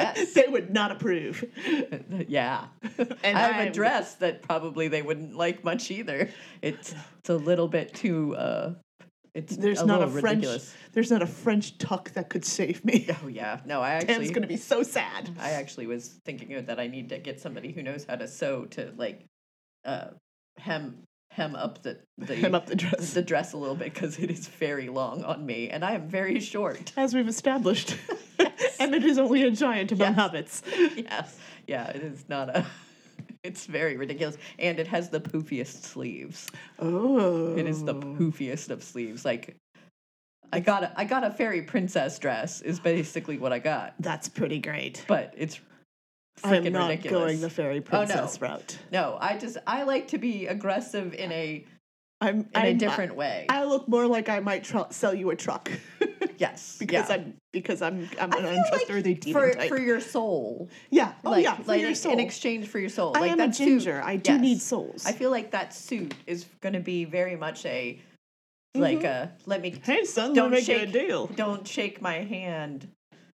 [0.00, 0.32] Yes.
[0.34, 1.44] they would not approve.
[2.28, 2.66] yeah.
[2.98, 6.28] And I have I'm- a dress that probably they wouldn't like much either.
[6.62, 8.74] It's it's a little bit too uh
[9.34, 10.74] it's There's a not a French ridiculous.
[10.94, 13.06] there's not a French tuck that could save me.
[13.22, 13.60] Oh yeah.
[13.66, 15.30] No, I actually gonna be so sad.
[15.38, 18.64] I actually was thinking that I need to get somebody who knows how to sew
[18.66, 19.24] to like
[19.84, 20.08] uh
[20.58, 21.02] hem
[21.38, 23.14] hem up the, the Hem up the dress.
[23.14, 26.08] the dress a little bit because it is very long on me and I am
[26.08, 26.92] very short.
[26.96, 27.96] As we've established.
[28.80, 30.62] Emmett is only a giant among hobbits.
[30.96, 31.38] yes.
[31.66, 32.66] Yeah, it is not a
[33.44, 34.36] it's very ridiculous.
[34.58, 36.48] And it has the poofiest sleeves.
[36.80, 37.56] Oh.
[37.56, 38.00] It is the oh.
[38.00, 39.24] poofiest of sleeves.
[39.24, 39.56] Like
[40.52, 43.94] I got a I got a fairy princess dress is basically what I got.
[44.00, 45.04] That's pretty great.
[45.06, 45.60] But it's
[46.44, 47.10] I'm not ridiculous.
[47.24, 48.06] going the fairy Oh, no.
[48.06, 48.78] princess route.
[48.92, 51.64] No, I just I like to be aggressive in a
[52.20, 53.46] I'm in a I'm- different way.
[53.48, 55.70] I look more like I might tr- sell you a truck
[56.38, 57.14] yes, because yeah.
[57.14, 59.68] I'm because I'm I'm an untrustworthy like demon for type.
[59.68, 60.68] for your soul.
[60.90, 62.12] yeah, oh like, yeah, for like your soul.
[62.12, 63.12] in exchange for your soul.
[63.16, 64.02] I like am a that suit- ginger.
[64.04, 65.06] I do need souls.
[65.06, 68.00] I feel like that suit is going to be very much a
[68.74, 69.90] like a let me Mm-hmm.
[69.92, 71.26] Hey son, don't shake a deal.
[71.28, 72.88] don't shake my hand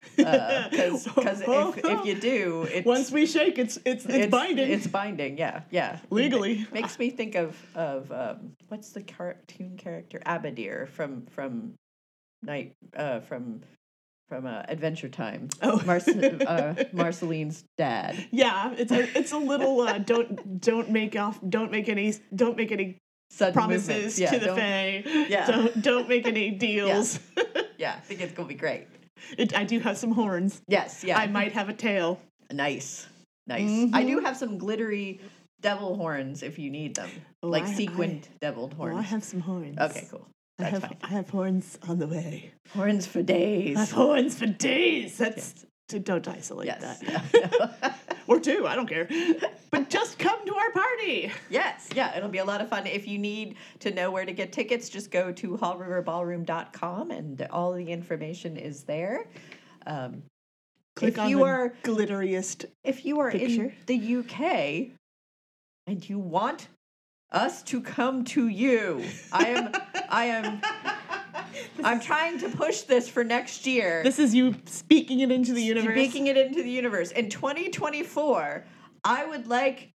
[0.17, 4.71] because if, if you do it's Once we shake, it's it's it's, binding.
[4.71, 6.61] it's binding yeah yeah Legally.
[6.63, 11.75] It makes me think of of um, what's the cartoon character Abadeer from from
[12.43, 13.61] night uh from
[14.29, 15.49] from uh, Adventure Time.
[15.61, 15.79] Oh.
[15.85, 18.17] Marce- uh, Marceline's dad.
[18.31, 22.57] yeah, it's a it's a little uh, don't don't make off don't make any don't
[22.57, 22.99] make any
[23.33, 24.19] Sudden promises.
[24.19, 25.05] Yeah, to the Fae.
[25.29, 25.47] Yeah.
[25.47, 27.21] Don't don't make any deals.
[27.79, 28.87] Yeah, I think it's gonna be great.
[29.39, 30.63] It, I do have some horns.
[30.69, 31.19] Yes, yeah.
[31.19, 32.21] I might have a tail.
[32.53, 33.07] Nice,
[33.47, 33.91] nice.
[33.93, 34.25] I do Mhm.
[34.25, 35.21] have some glittery
[35.61, 37.11] devil horns if you need them,
[37.43, 39.07] Oh, like I- sequined deviled Well, horns.
[39.07, 39.79] I have some horns.
[39.79, 40.27] Okay, cool.
[40.59, 40.99] I That's have fine.
[41.03, 42.51] I have horns on the way.
[42.75, 43.77] Horns for days.
[43.77, 45.17] I have horns for days.
[45.19, 45.65] That's
[46.05, 47.99] don't isolate Yes, that.
[48.27, 49.09] or two, I don't care.
[49.71, 51.31] But just come to our party.
[51.49, 52.87] Yes, yeah, it'll be a lot of fun.
[52.87, 57.73] If you need to know where to get tickets, just go to hawriverballroom.com and all
[57.73, 59.27] the information is there.
[59.87, 60.23] Um,
[60.97, 62.65] Click if on you the are glitteriest.
[62.85, 63.65] if you are picture.
[63.67, 64.91] in the UK
[65.87, 66.69] and you want
[67.33, 69.73] us to come to you, I am
[70.11, 70.61] I am
[71.85, 74.03] I'm trying to push this for next year.
[74.03, 75.95] This is you speaking it into the universe.
[75.95, 77.11] Speaking it into the universe.
[77.13, 78.65] In 2024,
[79.05, 79.93] I would like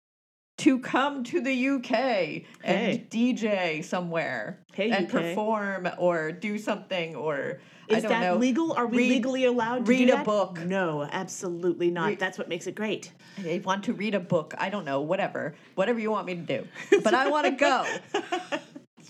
[0.57, 2.45] to come to the UK Hey.
[2.63, 5.11] and DJ somewhere Hey, and UK.
[5.11, 7.59] perform or do something or
[7.91, 8.37] I Is don't that know.
[8.37, 8.71] legal?
[8.71, 10.59] Are we read- legally allowed to read a book.
[10.65, 12.07] No, absolutely not.
[12.07, 13.11] Read- That's what makes it great.
[13.37, 14.55] I want to read a book.
[14.57, 15.55] I don't know, whatever.
[15.75, 16.67] Whatever you want me to do.
[17.03, 17.85] But I want to go.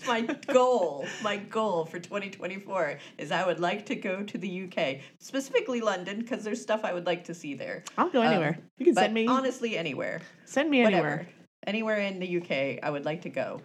[0.06, 1.04] My goal.
[1.22, 6.20] My goal for 2024 is I would like to go to the UK, specifically London,
[6.20, 7.82] because there's stuff I would like to see there.
[7.98, 8.58] I'll go Um, anywhere.
[8.78, 9.26] you can but send me.
[9.26, 10.20] honestly anywhere.
[10.44, 11.06] Send me Whatever.
[11.08, 11.28] anywhere.
[11.66, 13.60] Anywhere in the UK, I would like to go.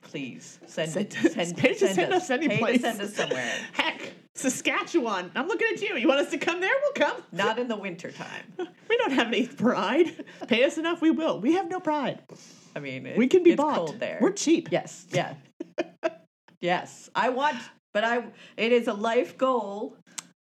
[0.00, 2.80] Please send Send- send, pay send, send us, us any place.
[2.80, 3.52] send us somewhere.
[3.72, 5.30] Heck, Saskatchewan.
[5.36, 5.96] I'm looking at you.
[5.96, 6.72] You want us to come there?
[6.82, 7.22] We'll come.
[7.30, 8.44] Not in the wintertime.
[8.88, 10.22] We don't have any pride.
[10.48, 11.40] Pay us enough, we will.
[11.40, 12.20] We have no pride.
[12.76, 13.76] I mean, We can be it's bought.
[13.76, 14.18] cold there.
[14.20, 14.68] We're cheap.
[14.70, 15.32] Yes, yeah.
[16.60, 17.10] Yes.
[17.14, 17.56] I want
[17.94, 18.24] but I
[18.56, 19.96] it is a life goal.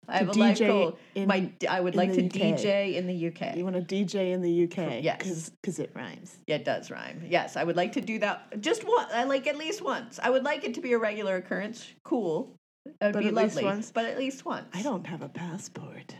[0.07, 0.97] I have a life goal.
[1.15, 2.31] in- My I would like to UK.
[2.33, 3.55] DJ in the UK.
[3.55, 5.01] You want to DJ in the UK?
[5.03, 5.49] Yes.
[5.61, 6.35] Because it rhymes.
[6.47, 7.23] Yeah, it does rhyme.
[7.29, 9.11] Yes, I would like to do that just once.
[9.13, 10.19] I like at least once.
[10.21, 11.87] I would like it to be a regular occurrence.
[12.03, 12.53] Cool.
[12.99, 13.63] That'd But be at least lovely.
[13.63, 13.91] once?
[13.91, 14.67] But at least once.
[14.73, 16.15] I don't have a passport.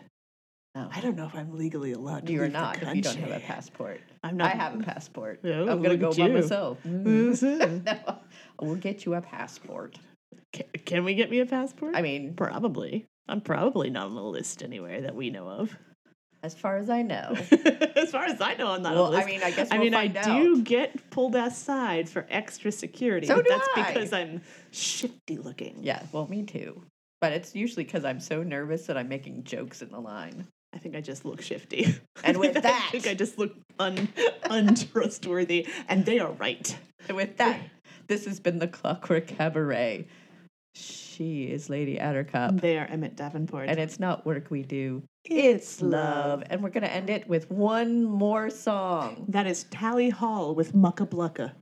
[0.76, 0.88] No.
[0.90, 2.88] I don't know if I'm legally allowed to You are leave the country.
[2.88, 4.00] if you don't have a passport.
[4.24, 4.54] I'm not.
[4.54, 5.42] I have a passport.
[5.44, 6.78] Oh, I'm gonna go by myself.
[6.88, 7.84] Mhm.
[7.86, 8.18] no,
[8.62, 9.98] we'll get you a passport.
[10.54, 11.96] Can, can we get me a passport?
[11.96, 13.06] I mean, probably.
[13.28, 15.76] I'm probably not on the list anywhere that we know of.
[16.44, 17.36] as far as I know.
[17.96, 19.76] as far as I know, I'm not Well, on the I mean, I guess I
[19.76, 20.42] we'll mean, find I out.
[20.42, 23.28] do get pulled aside for extra security.
[23.28, 23.94] So but do that's I.
[23.94, 25.78] because I'm shifty looking.
[25.82, 26.82] Yeah, well, me too.
[27.22, 30.48] But it's usually because I'm so nervous that I'm making jokes in the line.
[30.74, 31.96] I think I just look shifty.
[32.24, 34.08] And with I that, think I just look un-
[34.50, 36.76] untrustworthy, and they are right.
[37.08, 37.60] and with that,
[38.12, 40.06] this has been the Clockwork Cabaret.
[40.76, 43.70] She is Lady Attercop, They are Emmett Davenport.
[43.70, 46.44] and it's not work we do; it's love.
[46.50, 49.26] And we're gonna end it with one more song.
[49.30, 51.54] that is Tally Hall with Mucka Blucka.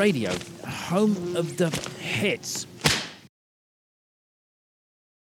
[0.00, 0.32] Radio,
[0.66, 1.68] home of the
[2.00, 2.66] hits.